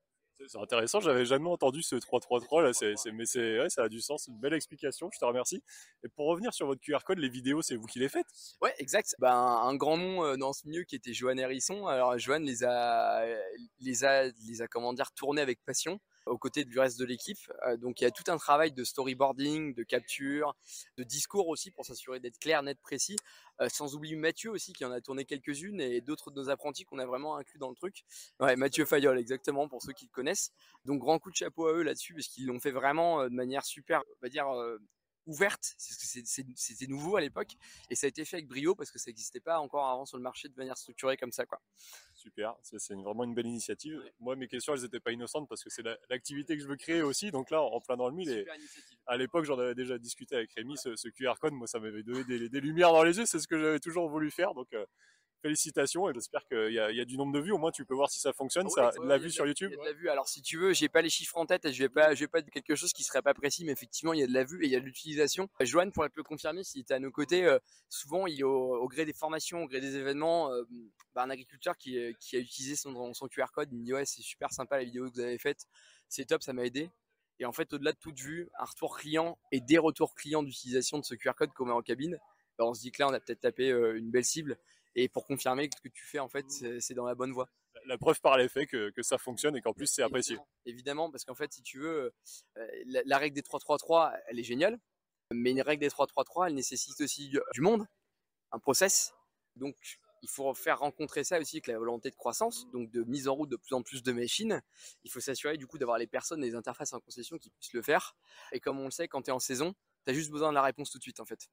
C'est 0.48 0.58
intéressant, 0.58 1.00
j'avais 1.00 1.26
jamais 1.26 1.50
entendu 1.50 1.82
ce 1.84 1.96
333 1.96 2.64
là, 2.64 2.72
mais 3.14 3.26
ça 3.26 3.84
a 3.84 3.90
du 3.90 4.02
sens, 4.02 4.28
une 4.28 4.40
belle 4.40 4.54
explication, 4.54 5.10
je 5.14 5.20
te 5.20 5.26
remercie. 5.26 5.64
Et 6.04 6.10
pour 6.10 6.28
revenir 6.28 6.54
sur 6.54 6.68
votre 6.68 6.82
QR 6.82 7.00
code, 7.06 7.20
les 7.20 7.30
vidéos, 7.30 7.62
c'est 7.62 7.76
vous 7.76 7.86
qui 7.86 8.00
les 8.00 8.10
faites? 8.10 8.26
Ouais, 8.62 8.74
exact. 8.78 9.16
Ben, 9.20 9.36
un 9.36 9.76
grand 9.76 9.98
nom 9.98 10.24
euh, 10.24 10.38
dans 10.38 10.54
ce 10.54 10.68
milieu 10.68 10.84
qui 10.84 10.96
était 10.96 11.14
Johan 11.14 11.38
Hérisson. 11.38 11.88
Alors 11.88 12.18
Johan 12.18 12.40
les 12.40 12.64
a, 12.64 13.26
les 13.80 14.04
a, 14.04 14.26
les 14.48 14.62
a 14.62 14.68
comment 14.68 14.94
dire, 14.94 15.12
tournés 15.12 15.42
avec 15.42 15.64
passion 15.64 16.00
aux 16.26 16.38
côtés 16.38 16.66
du 16.66 16.80
reste 16.80 17.00
de 17.00 17.06
l'équipe. 17.06 17.40
Euh, 17.68 17.78
donc 17.78 18.02
il 18.02 18.04
y 18.04 18.08
a 18.08 18.12
tout 18.12 18.30
un 18.32 18.38
travail 18.38 18.72
de 18.72 18.84
storyboarding, 18.84 19.74
de 19.74 19.84
capture, 19.84 20.56
de 20.98 21.04
discours 21.04 21.48
aussi 21.48 21.72
pour 21.72 21.86
s'assurer 21.86 22.20
d'être 22.20 22.40
clair, 22.40 22.64
net, 22.64 22.80
précis. 22.82 23.18
Euh, 23.60 23.70
sans 23.70 23.96
oublier 23.96 24.16
Mathieu 24.16 24.50
aussi 24.50 24.74
qui 24.74 24.86
en 24.86 24.92
a 24.92 25.02
tourné 25.02 25.26
quelques-unes 25.26 25.82
et 25.82 26.02
d'autres 26.02 26.32
de 26.32 26.42
nos 26.42 26.50
apprentis 26.50 26.84
qu'on 26.84 26.98
a 26.98 27.06
vraiment 27.06 27.38
inclus 27.38 27.60
dans 27.60 27.70
le 27.70 27.76
truc. 27.76 28.04
Mathieu 28.40 28.86
Fayol 28.86 29.20
exactement 29.20 29.68
pour 29.68 29.82
ceux 29.82 29.94
qui 29.94 30.06
le 30.06 30.12
connaissent. 30.12 30.52
Donc 30.86 31.00
grand 31.00 31.20
coup 31.20 31.30
de 31.30 31.36
chapeau 31.36 31.68
à 31.68 31.74
eux 31.74 31.84
là-dessus 31.84 32.14
parce 32.14 32.28
qu'ils 32.28 32.48
l'ont 32.48 32.60
fait 32.60 32.72
vraiment 32.72 33.22
euh, 33.22 33.30
de 33.30 33.36
manière 33.36 33.66
super, 33.66 34.02
on 34.08 34.20
va 34.22 34.30
dire 34.30 34.48
ouverte, 35.26 35.76
c'était 35.78 36.88
nouveau 36.88 37.16
à 37.16 37.22
l'époque, 37.22 37.56
et 37.90 37.96
ça 37.96 38.08
a 38.08 38.10
été 38.10 38.26
fait 38.26 38.38
avec 38.38 38.48
brio 38.48 38.76
parce 38.76 38.92
que 38.92 39.00
ça 39.00 39.10
n'existait 39.10 39.40
pas 39.40 39.60
encore 39.60 39.88
avant 39.88 40.06
sur 40.06 40.18
le 40.18 40.24
marché 40.24 40.50
de 40.50 40.56
manière 40.56 40.78
structurée 40.78 41.18
comme 41.18 41.32
ça. 41.32 41.46
Quoi. 41.46 41.62
Super, 42.16 42.56
c'est 42.62 42.94
vraiment 42.94 43.24
une 43.24 43.34
belle 43.34 43.48
initiative. 43.48 44.02
Moi, 44.20 44.36
mes 44.36 44.48
questions, 44.48 44.76
elles 44.76 44.82
n'étaient 44.82 45.00
pas 45.00 45.12
innocentes 45.12 45.48
parce 45.48 45.64
que 45.64 45.70
c'est 45.70 45.84
l'activité 46.10 46.56
que 46.56 46.64
je 46.64 46.68
veux 46.68 46.76
créer 46.76 47.02
aussi, 47.02 47.32
donc 47.32 47.50
là, 47.52 47.62
en 47.62 47.80
plein 47.80 47.98
dans 47.98 48.10
le 48.10 48.16
mille. 48.16 48.30
Et 48.30 48.46
à 49.08 49.18
l'époque, 49.18 49.46
j'en 49.46 49.58
avais 49.58 49.76
déjà 49.76 49.98
discuté 49.98 50.36
avec 50.36 50.52
Rémi, 50.54 50.78
ce, 50.78 51.10
QR 51.10 51.34
code, 51.40 51.54
moi, 51.54 51.68
ça 51.68 51.80
m'avait 51.80 52.04
donné 52.04 52.24
des, 52.24 52.62
lumières 52.62 52.92
dans 52.92 53.04
les 53.04 53.18
yeux, 53.18 53.26
c'est 53.26 53.40
ce 53.40 53.48
que 53.48 53.60
j'avais 53.60 53.80
toujours 53.80 54.10
voulu 54.10 54.30
faire, 54.32 54.54
donc 54.54 54.68
euh, 54.74 54.86
félicitations 55.42 56.10
et 56.10 56.14
j'espère 56.14 56.46
qu'il 56.48 56.74
y, 56.74 56.80
a 56.80 57.06
du 57.06 57.18
nombre 57.18 57.34
de 57.34 57.40
vues. 57.40 57.52
Au 57.52 57.58
moins, 57.58 57.72
tu 57.72 57.86
peux 57.86 57.96
voir 57.96 58.10
si 58.10 58.20
ça 58.20 58.34
fonctionne. 58.34 58.70
ça, 58.70 58.92
de 58.92 59.08
la 59.08 59.18
vue 59.18 59.32
sur 59.32 59.46
YouTube. 59.46 59.72
Il 59.72 59.78
y 59.78 59.80
a 59.80 59.84
de 59.84 59.90
la 59.90 59.94
vue. 59.94 60.10
Alors, 60.10 60.28
si 60.28 60.42
tu 60.42 60.58
veux, 60.58 60.74
j'ai 60.74 60.90
pas 60.90 61.02
les 61.02 61.10
chiffres 61.10 61.38
en 61.38 61.46
tête 61.46 61.66
et 61.66 61.74
je 61.74 61.84
vais 61.84 61.90
pas, 61.90 62.14
je 62.14 62.22
vais 62.22 62.28
pas 62.28 62.42
dire 62.42 62.52
quelque 62.52 62.76
chose 62.76 62.94
qui 62.94 63.04
serait 63.04 63.22
pas 63.22 63.34
précis, 63.34 63.66
mais 63.66 63.72
effectivement, 63.72 64.14
il 64.14 64.20
y 64.20 64.24
a 64.24 64.28
de 64.28 64.34
la 64.34 64.44
vue 64.44 64.64
et 64.64 64.68
il 64.68 64.72
y 64.72 64.76
a 64.76 64.80
de 64.80 64.86
l'utilisation. 64.86 65.50
Joanne 65.60 65.92
pourrait 65.92 66.10
le 66.14 66.24
confirmer 66.24 66.64
s'il 66.64 66.82
était 66.82 66.94
à 66.94 67.00
nos 67.00 67.12
côtés. 67.12 67.46
Euh, 67.46 67.60
souvent, 67.90 68.28
il 68.28 68.44
au, 68.44 68.88
gré 68.88 69.06
des 69.06 69.14
formations, 69.14 69.64
au 69.64 69.68
gré 69.68 69.82
des 69.82 69.96
événements, 69.98 70.52
euh, 70.52 70.64
bah, 71.14 71.24
un 71.24 71.30
agriculteur 71.30 71.78
qui, 71.78 71.98
euh, 71.98 72.14
qui, 72.20 72.36
a 72.36 72.40
utilisé 72.40 72.76
son, 72.76 73.14
son 73.14 73.28
QR 73.28 73.48
code, 73.54 73.70
il 73.72 73.80
me 73.80 73.84
dit 73.84 73.94
ouais, 73.94 74.06
c'est 74.06 74.22
super 74.22 74.52
sympa 74.52 74.78
la 74.78 74.84
vidéo 74.84 75.10
que 75.10 75.16
vous 75.16 75.20
avez 75.22 75.38
faite, 75.38 75.66
c'est 76.10 76.26
top, 76.26 76.44
ça 76.44 76.54
m'a 76.54 76.66
aidé. 76.66 76.90
Et 77.40 77.46
en 77.46 77.52
fait, 77.52 77.74
au-delà 77.74 77.92
de 77.92 77.98
toute 77.98 78.20
vue, 78.20 78.50
un 78.60 78.66
retour 78.66 78.98
client 78.98 79.40
et 79.52 79.62
des 79.62 79.78
retours 79.78 80.14
clients 80.14 80.44
d'utilisation 80.44 81.00
de 81.00 81.04
ce 81.04 81.16
QR 81.16 81.34
code 81.36 81.54
qu'on 81.54 81.66
met 81.66 81.72
en 81.72 81.82
cabine, 81.82 82.20
bah, 82.58 82.66
on 82.66 82.74
se 82.74 82.82
dit 82.82 82.92
que 82.92 83.02
là, 83.02 83.10
on 83.10 83.14
a 83.14 83.20
peut-être 83.20 83.42
tapé 83.42 83.70
une 83.70 84.12
belle 84.12 84.26
cible 84.26 84.58
et 84.96 85.10
pour 85.10 85.26
confirmer 85.26 85.70
que 85.70 85.76
ce 85.78 85.82
que 85.82 85.94
tu 85.94 86.06
fais 86.06 86.20
en 86.20 86.30
fait 86.30 86.46
c'est 86.80 86.94
dans 86.94 87.06
la 87.06 87.16
bonne 87.16 87.32
voie. 87.32 87.50
La 87.86 87.98
preuve 87.98 88.20
par 88.22 88.38
l'effet 88.38 88.68
que, 88.68 88.90
que 88.92 89.02
ça 89.02 89.18
fonctionne 89.18 89.56
et 89.56 89.62
qu'en 89.62 89.74
plus 89.74 89.88
c'est 89.88 90.04
apprécié. 90.04 90.38
Évidemment, 90.66 91.10
parce 91.10 91.26
qu'en 91.26 91.36
fait 91.36 91.52
si 91.54 91.64
tu 91.64 91.80
veux, 91.80 92.14
euh, 92.58 92.68
la, 92.86 93.18
règle 93.18 93.36
des 93.36 93.42
3-3-3 93.42 94.20
elle 94.28 94.40
est 94.40 94.44
géniale, 94.44 94.80
mais 95.34 95.52
une 95.52 95.62
règle 95.62 95.82
des 95.82 95.90
3-3-3 95.90 96.48
elle 96.48 96.56
nécessite 96.56 97.00
aussi 97.02 97.32
du 97.54 97.62
monde, 97.62 97.88
un 98.52 98.60
process. 98.60 99.14
Donc 99.56 99.76
il 100.22 100.30
faut 100.30 100.54
faire 100.54 100.80
rencontrer 100.80 101.24
ça 101.24 101.40
aussi 101.40 101.58
avec 101.58 101.68
la 101.68 101.78
volonté 101.78 102.10
de 102.10 102.16
croissance, 102.16 102.70
donc 102.72 102.92
de 102.92 103.04
mise 103.04 103.28
en 103.28 103.34
route 103.34 103.50
de 103.50 103.56
plus 103.56 103.74
en 103.74 103.82
plus 103.82 104.04
de 104.04 104.12
machines. 104.12 104.62
Il 105.04 105.12
faut 105.12 105.20
s'assurer 105.20 105.58
du 105.58 105.68
coup 105.68 105.78
d'avoir 105.78 105.98
les 105.98 106.08
personnes, 106.08 106.42
les 106.42 106.56
interfaces 106.56 106.94
en 106.94 107.00
concession 107.00 107.38
qui 107.38 107.50
puissent 107.50 107.74
le 107.74 107.82
faire. 107.82 108.16
Et 108.52 108.60
comme 108.60 108.80
on 108.80 108.86
le 108.86 108.92
sait, 108.92 109.08
quand 109.08 109.24
tu 109.24 109.30
es 109.30 109.34
en 109.34 109.40
saison, 109.40 109.74
tu 110.06 110.12
as 110.12 110.14
juste 110.14 110.32
besoin 110.32 110.50
de 110.50 110.56
la 110.56 110.62
réponse 110.62 110.92
tout 110.92 111.00
de 111.00 111.04
suite 111.04 111.20
en 111.20 111.26
fait. 111.26 111.50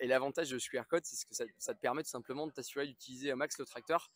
Et 0.00 0.06
l'avantage 0.06 0.50
de 0.50 0.58
ce 0.58 0.68
QR 0.68 0.84
code, 0.88 1.04
c'est 1.04 1.28
que 1.28 1.34
ça, 1.34 1.74
te 1.74 1.80
permet 1.80 2.02
tout 2.02 2.08
simplement 2.08 2.46
de 2.46 2.52
t'assurer 2.52 2.86
d'utiliser 2.86 3.30
un 3.30 3.36
max 3.36 3.58
le 3.58 3.66
tracteur 3.66 4.10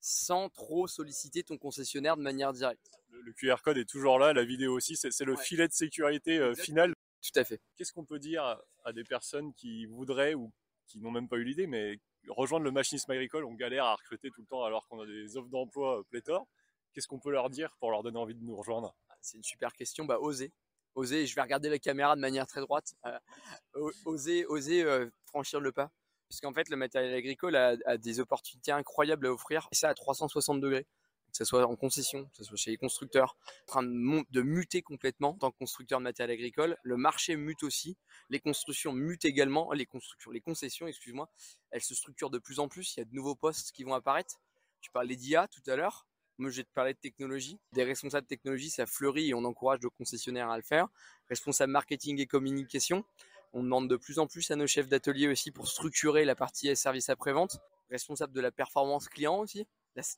sans 0.00 0.48
trop 0.48 0.86
solliciter 0.86 1.42
ton 1.42 1.58
concessionnaire 1.58 2.16
de 2.16 2.22
manière 2.22 2.52
directe. 2.52 2.90
Le, 3.08 3.32
QR 3.32 3.56
code 3.62 3.78
est 3.78 3.88
toujours 3.88 4.18
là, 4.18 4.32
la 4.32 4.44
vidéo 4.44 4.74
aussi, 4.74 4.96
c'est 4.96 5.24
le 5.24 5.36
filet 5.36 5.66
de 5.66 5.72
sécurité 5.72 6.38
euh, 6.38 6.54
final. 6.54 6.92
Tout 7.22 7.40
à 7.40 7.44
fait. 7.44 7.60
Qu'est-ce 7.76 7.92
qu'on 7.92 8.04
peut 8.04 8.18
dire 8.18 8.60
à 8.84 8.92
des 8.92 9.04
personnes 9.04 9.52
qui 9.54 9.86
voudraient 9.86 10.34
ou 10.34 10.52
qui 10.86 11.00
n'ont 11.00 11.10
même 11.10 11.28
pas 11.28 11.36
eu 11.36 11.44
l'idée, 11.44 11.66
mais 11.66 12.00
rejoindre 12.28 12.64
le 12.64 12.70
machinisme 12.70 13.10
agricole, 13.10 13.44
on 13.44 13.54
galère 13.54 13.84
à 13.84 13.94
recruter 13.94 14.30
tout 14.30 14.40
le 14.40 14.46
temps 14.46 14.64
alors 14.64 14.86
qu'on 14.88 15.00
a 15.00 15.06
des 15.06 15.36
offres 15.36 15.48
d'emploi 15.48 16.00
euh, 16.00 16.02
pléthore. 16.10 16.46
Qu'est-ce 16.92 17.06
qu'on 17.06 17.20
peut 17.20 17.30
leur 17.30 17.50
dire 17.50 17.76
pour 17.78 17.90
leur 17.90 18.02
donner 18.02 18.18
envie 18.18 18.34
de 18.34 18.42
nous 18.42 18.56
rejoindre? 18.56 18.94
C'est 19.20 19.36
une 19.36 19.44
super 19.44 19.72
question. 19.72 20.04
Bah, 20.04 20.18
oser 20.20 20.52
oser, 20.98 21.26
je 21.26 21.34
vais 21.34 21.42
regarder 21.42 21.70
la 21.70 21.78
caméra 21.78 22.16
de 22.16 22.20
manière 22.20 22.46
très 22.46 22.60
droite, 22.60 22.94
euh, 23.06 23.90
oser, 24.04 24.44
oser 24.46 24.82
euh, 24.82 25.08
franchir 25.26 25.60
le 25.60 25.72
pas. 25.72 25.90
Parce 26.28 26.40
qu'en 26.40 26.52
fait, 26.52 26.68
le 26.68 26.76
matériel 26.76 27.14
agricole 27.14 27.56
a, 27.56 27.96
des 27.96 28.20
opportunités 28.20 28.70
incroyables 28.70 29.26
à 29.26 29.32
offrir, 29.32 29.66
et 29.72 29.74
ça 29.74 29.88
à 29.88 29.94
360 29.94 30.60
degrés. 30.60 30.86
Que 31.30 31.36
ce 31.36 31.44
soit 31.44 31.66
en 31.66 31.76
concession, 31.76 32.24
que 32.24 32.36
ce 32.38 32.44
soit 32.44 32.56
chez 32.56 32.70
les 32.70 32.78
constructeurs, 32.78 33.36
en 33.64 33.66
train 33.66 33.82
de, 33.82 34.42
muter 34.42 34.80
complètement 34.80 35.30
en 35.30 35.38
tant 35.38 35.50
que 35.50 35.58
constructeur 35.58 35.98
de 35.98 36.04
matériel 36.04 36.34
agricole. 36.34 36.76
Le 36.82 36.96
marché 36.96 37.36
mute 37.36 37.62
aussi, 37.62 37.98
les 38.30 38.40
constructions 38.40 38.94
mutent 38.94 39.26
également, 39.26 39.70
les 39.72 39.84
constructions, 39.84 40.30
les 40.30 40.40
concessions, 40.40 40.86
excuse-moi, 40.86 41.30
elles 41.70 41.82
se 41.82 41.94
structurent 41.94 42.30
de 42.30 42.38
plus 42.38 42.60
en 42.60 42.68
plus. 42.68 42.96
Il 42.96 43.00
y 43.00 43.02
a 43.02 43.04
de 43.04 43.14
nouveaux 43.14 43.36
postes 43.36 43.72
qui 43.72 43.84
vont 43.84 43.92
apparaître. 43.92 44.40
Tu 44.80 44.90
parlais 44.90 45.16
d'IA 45.16 45.48
tout 45.48 45.70
à 45.70 45.76
l'heure. 45.76 46.07
Moi, 46.38 46.50
je 46.50 46.58
vais 46.58 46.64
te 46.64 46.72
parler 46.72 46.94
de 46.94 46.98
technologie. 46.98 47.58
Des 47.72 47.82
responsables 47.82 48.24
de 48.24 48.28
technologie, 48.28 48.70
ça 48.70 48.86
fleurit 48.86 49.30
et 49.30 49.34
on 49.34 49.44
encourage 49.44 49.80
nos 49.82 49.90
concessionnaires 49.90 50.50
à 50.50 50.56
le 50.56 50.62
faire. 50.62 50.86
Responsable 51.28 51.72
marketing 51.72 52.20
et 52.20 52.26
communication, 52.26 53.04
on 53.52 53.62
demande 53.64 53.88
de 53.88 53.96
plus 53.96 54.20
en 54.20 54.28
plus 54.28 54.48
à 54.52 54.56
nos 54.56 54.68
chefs 54.68 54.88
d'atelier 54.88 55.26
aussi 55.26 55.50
pour 55.50 55.66
structurer 55.66 56.24
la 56.24 56.36
partie 56.36 56.74
service 56.76 57.08
après-vente. 57.08 57.58
Responsable 57.90 58.32
de 58.32 58.40
la 58.40 58.52
performance 58.52 59.08
client 59.08 59.38
aussi, 59.38 59.66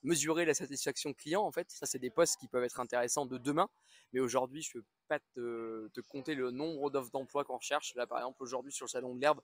mesurer 0.03 0.45
la 0.45 0.53
satisfaction 0.55 1.15
client, 1.15 1.43
en 1.43 1.53
fait. 1.53 1.71
Ça, 1.71 1.87
c'est 1.87 1.99
des 1.99 2.11
postes 2.11 2.39
qui 2.39 2.49
peuvent 2.49 2.65
être 2.65 2.81
intéressants 2.81 3.25
de 3.25 3.39
demain. 3.39 3.69
Mais 4.13 4.21
aujourd'hui, 4.21 4.61
je 4.61 4.77
ne 4.77 4.83
peux 4.83 4.87
pas 5.09 5.21
te, 5.35 6.01
compter 6.09 6.35
le 6.35 6.51
nombre 6.51 6.91
d'offres 6.91 7.13
d'emploi 7.13 7.45
qu'on 7.45 7.57
recherche. 7.57 7.95
Là, 7.95 8.07
par 8.07 8.19
exemple, 8.19 8.43
aujourd'hui, 8.43 8.73
sur 8.73 8.85
le 8.85 8.91
salon 8.91 9.15
de 9.15 9.21
l'herbe, 9.21 9.41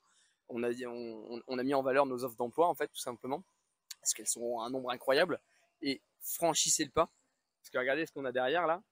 on 0.49 0.63
a, 0.63 0.71
on 0.87 1.59
a 1.59 1.63
mis 1.63 1.75
en 1.75 1.83
valeur 1.83 2.05
nos 2.05 2.25
offres 2.25 2.37
d'emploi, 2.37 2.69
en 2.69 2.75
fait, 2.75 2.89
tout 2.89 3.01
simplement. 3.01 3.43
Parce 4.01 4.13
qu'elles 4.13 4.29
sont 4.29 4.61
un 4.61 4.71
nombre 4.71 4.91
incroyable. 4.91 5.41
Et 5.83 6.03
franchissez 6.21 6.85
le 6.85 6.91
pas. 6.91 7.11
Parce 7.61 7.71
que 7.71 7.79
regardez 7.79 8.07
ce 8.07 8.13
qu'on 8.13 8.25
a 8.25 8.33
derrière 8.33 8.67
là. 8.67 8.83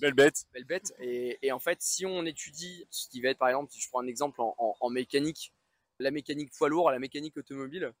Belle 0.00 0.14
bête. 0.14 0.44
Belle 0.52 0.64
bête. 0.64 0.92
Et, 1.00 1.52
en 1.52 1.58
fait, 1.58 1.80
si 1.80 2.06
on 2.06 2.24
étudie 2.24 2.86
ce 2.90 3.08
qui 3.08 3.20
va 3.20 3.30
être, 3.30 3.38
par 3.38 3.48
exemple, 3.48 3.72
si 3.72 3.80
je 3.80 3.88
prends 3.88 4.00
un 4.00 4.06
exemple 4.06 4.40
en, 4.40 4.90
mécanique, 4.90 5.52
la 5.98 6.10
mécanique 6.10 6.52
poids 6.52 6.68
lourd, 6.68 6.90
la 6.90 6.98
mécanique 6.98 7.36
automobile, 7.36 7.92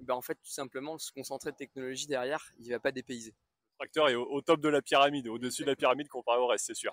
ben 0.00 0.14
en 0.14 0.22
fait, 0.22 0.34
tout 0.34 0.50
simplement, 0.50 0.98
se 0.98 1.12
concentrer 1.12 1.52
de 1.52 1.56
technologie 1.56 2.06
derrière, 2.06 2.52
il 2.58 2.66
ne 2.66 2.72
va 2.72 2.80
pas 2.80 2.92
dépayser. 2.92 3.30
Le 3.30 3.86
tracteur 3.86 4.08
est 4.08 4.14
au, 4.14 4.40
top 4.40 4.60
de 4.60 4.68
la 4.68 4.82
pyramide, 4.82 5.28
au-dessus 5.28 5.62
de 5.62 5.68
la 5.68 5.76
pyramide 5.76 6.08
comparé 6.08 6.38
au 6.38 6.46
reste, 6.46 6.66
c'est 6.66 6.74
sûr. 6.74 6.92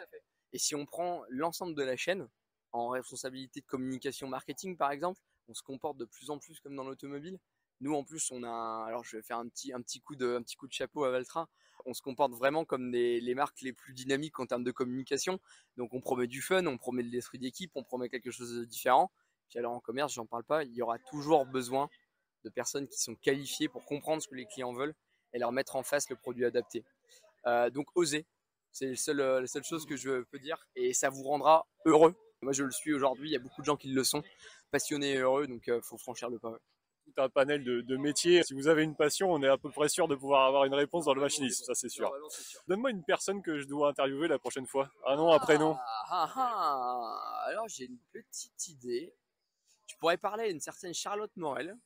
Et 0.53 0.59
si 0.59 0.75
on 0.75 0.85
prend 0.85 1.23
l'ensemble 1.29 1.75
de 1.75 1.83
la 1.83 1.97
chaîne, 1.97 2.27
en 2.71 2.89
responsabilité 2.89 3.61
de 3.61 3.65
communication 3.65 4.27
marketing, 4.27 4.77
par 4.77 4.91
exemple, 4.91 5.19
on 5.47 5.53
se 5.53 5.63
comporte 5.63 5.97
de 5.97 6.05
plus 6.05 6.29
en 6.29 6.37
plus 6.37 6.59
comme 6.59 6.75
dans 6.75 6.83
l'automobile. 6.83 7.39
Nous, 7.81 7.93
en 7.93 8.03
plus, 8.03 8.31
on 8.31 8.43
a, 8.43 8.85
alors 8.87 9.03
je 9.03 9.17
vais 9.17 9.23
faire 9.23 9.37
un 9.37 9.47
petit, 9.47 9.73
un 9.73 9.81
petit 9.81 10.01
coup 10.01 10.15
de, 10.15 10.35
un 10.35 10.41
petit 10.41 10.55
coup 10.55 10.67
de 10.67 10.73
chapeau 10.73 11.03
à 11.05 11.11
Valtra. 11.11 11.47
On 11.85 11.93
se 11.93 12.01
comporte 12.01 12.33
vraiment 12.33 12.65
comme 12.65 12.91
les 12.91 13.35
marques 13.35 13.61
les 13.61 13.71
plus 13.71 13.93
dynamiques 13.93 14.39
en 14.39 14.45
termes 14.45 14.65
de 14.65 14.71
communication. 14.71 15.39
Donc, 15.77 15.93
on 15.93 16.01
promet 16.01 16.27
du 16.27 16.41
fun, 16.41 16.65
on 16.65 16.77
promet 16.77 17.03
de 17.03 17.09
l'esprit 17.09 17.39
d'équipe, 17.39 17.71
on 17.75 17.83
promet 17.83 18.09
quelque 18.09 18.31
chose 18.31 18.53
de 18.53 18.65
différent. 18.65 19.11
Puis 19.49 19.59
alors 19.59 19.73
en 19.73 19.79
commerce, 19.79 20.13
j'en 20.13 20.25
parle 20.25 20.43
pas, 20.43 20.63
il 20.63 20.73
y 20.73 20.81
aura 20.81 20.99
toujours 20.99 21.45
besoin 21.45 21.89
de 22.43 22.49
personnes 22.49 22.87
qui 22.87 22.99
sont 22.99 23.15
qualifiées 23.15 23.67
pour 23.67 23.83
comprendre 23.83 24.21
ce 24.21 24.27
que 24.27 24.35
les 24.35 24.45
clients 24.45 24.73
veulent 24.73 24.93
et 25.33 25.39
leur 25.39 25.51
mettre 25.51 25.75
en 25.75 25.83
face 25.83 26.09
le 26.09 26.15
produit 26.15 26.45
adapté. 26.45 26.85
Euh, 27.47 27.69
donc, 27.69 27.87
oser, 27.95 28.25
c'est 28.71 28.95
seul, 28.95 29.17
la 29.17 29.47
seule 29.47 29.63
chose 29.63 29.85
que 29.85 29.97
je 29.97 30.21
peux 30.23 30.39
dire 30.39 30.65
et 30.75 30.93
ça 30.93 31.09
vous 31.09 31.23
rendra 31.23 31.67
heureux. 31.85 32.15
Moi, 32.41 32.53
je 32.53 32.63
le 32.63 32.71
suis 32.71 32.93
aujourd'hui. 32.93 33.29
Il 33.29 33.33
y 33.33 33.35
a 33.35 33.39
beaucoup 33.39 33.61
de 33.61 33.65
gens 33.65 33.75
qui 33.75 33.89
le 33.89 34.03
sont, 34.03 34.23
passionnés 34.71 35.13
et 35.13 35.17
heureux, 35.17 35.47
donc 35.47 35.63
il 35.67 35.73
euh, 35.73 35.81
faut 35.81 35.97
franchir 35.97 36.29
le 36.29 36.39
pas 36.39 36.57
un 37.17 37.29
panel 37.29 37.63
de, 37.63 37.97
métiers. 37.97 38.43
Si 38.43 38.53
vous 38.53 38.67
avez 38.67 38.83
une 38.83 38.95
passion, 38.95 39.31
on 39.31 39.41
est 39.43 39.47
à 39.47 39.57
peu 39.57 39.69
près 39.69 39.89
sûr 39.89 40.07
de 40.07 40.15
pouvoir 40.15 40.45
avoir 40.45 40.65
une 40.65 40.73
réponse 40.73 41.05
dans 41.05 41.13
le 41.13 41.21
machinisme, 41.21 41.65
ça 41.65 41.75
c'est 41.75 41.89
sûr. 41.89 42.11
Donne-moi 42.67 42.91
une 42.91 43.03
personne 43.03 43.41
que 43.41 43.59
je 43.59 43.67
dois 43.67 43.89
interviewer 43.89 44.27
la 44.27 44.39
prochaine 44.39 44.65
fois. 44.67 44.91
Un 45.05 45.15
nom, 45.15 45.31
un 45.31 45.39
prénom. 45.39 45.75
Ah, 45.79 46.03
ah, 46.09 46.33
ah. 46.35 47.43
Alors 47.47 47.67
j'ai 47.67 47.85
une 47.85 47.99
petite 48.11 48.67
idée. 48.67 49.13
Tu 49.87 49.97
pourrais 49.97 50.17
parler 50.17 50.43
à 50.43 50.47
une 50.47 50.59
certaine 50.59 50.93
Charlotte 50.93 51.35
Morel. 51.35 51.77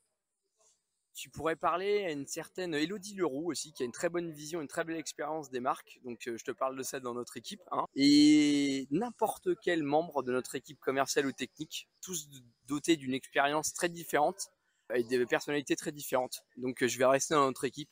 Tu 1.15 1.29
pourrais 1.29 1.55
parler 1.55 2.05
à 2.05 2.11
une 2.11 2.25
certaine 2.25 2.73
Elodie 2.73 3.13
Leroux 3.15 3.51
aussi, 3.51 3.71
qui 3.71 3.83
a 3.83 3.85
une 3.85 3.91
très 3.91 4.09
bonne 4.09 4.31
vision, 4.31 4.61
une 4.61 4.67
très 4.67 4.83
belle 4.83 4.97
expérience 4.97 5.51
des 5.51 5.59
marques. 5.59 5.99
Donc, 6.03 6.27
euh, 6.27 6.37
je 6.37 6.43
te 6.43 6.51
parle 6.51 6.75
de 6.75 6.81
ça 6.81 6.99
dans 6.99 7.13
notre 7.13 7.37
équipe. 7.37 7.61
hein. 7.71 7.85
Et 7.95 8.87
n'importe 8.89 9.49
quel 9.61 9.83
membre 9.83 10.23
de 10.23 10.31
notre 10.31 10.55
équipe 10.55 10.79
commerciale 10.79 11.27
ou 11.27 11.31
technique, 11.31 11.87
tous 12.01 12.27
dotés 12.67 12.97
d'une 12.97 13.13
expérience 13.13 13.73
très 13.73 13.89
différente 13.89 14.49
et 14.95 15.03
des 15.03 15.25
personnalités 15.25 15.75
très 15.75 15.91
différentes. 15.91 16.43
Donc, 16.57 16.83
euh, 16.83 16.87
je 16.87 16.97
vais 16.97 17.05
rester 17.05 17.33
dans 17.33 17.45
notre 17.45 17.65
équipe. 17.65 17.89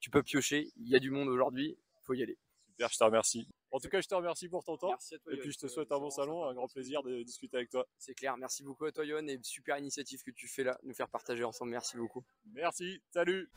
Tu 0.00 0.10
peux 0.10 0.22
piocher. 0.22 0.70
Il 0.76 0.88
y 0.88 0.96
a 0.96 0.98
du 0.98 1.10
monde 1.10 1.28
aujourd'hui. 1.28 1.76
Il 1.78 2.04
faut 2.04 2.14
y 2.14 2.22
aller. 2.22 2.38
Super, 2.68 2.88
je 2.90 2.98
te 2.98 3.04
remercie. 3.04 3.48
En 3.70 3.80
tout 3.80 3.88
cas, 3.88 4.00
je 4.00 4.08
te 4.08 4.14
remercie 4.14 4.48
pour 4.48 4.64
ton 4.64 4.76
temps. 4.76 4.90
Merci 4.90 5.14
à 5.14 5.18
toi. 5.18 5.32
Et 5.32 5.36
puis, 5.36 5.52
je 5.52 5.58
te 5.58 5.66
souhaite 5.66 5.90
un 5.92 5.98
bon 5.98 6.10
salon, 6.10 6.44
un 6.44 6.54
grand 6.54 6.68
plaisir 6.68 7.02
de 7.02 7.22
discuter 7.22 7.56
avec 7.56 7.70
toi. 7.70 7.86
C'est 7.98 8.14
clair. 8.14 8.36
Merci 8.36 8.62
beaucoup 8.62 8.84
à 8.84 8.92
toi, 8.92 9.04
Yoann, 9.04 9.28
et 9.28 9.38
super 9.42 9.78
initiative 9.78 10.22
que 10.22 10.30
tu 10.30 10.48
fais 10.48 10.64
là, 10.64 10.78
nous 10.82 10.94
faire 10.94 11.08
partager 11.08 11.44
ensemble. 11.44 11.70
Merci 11.70 11.96
beaucoup. 11.96 12.24
Merci, 12.52 13.00
salut 13.10 13.50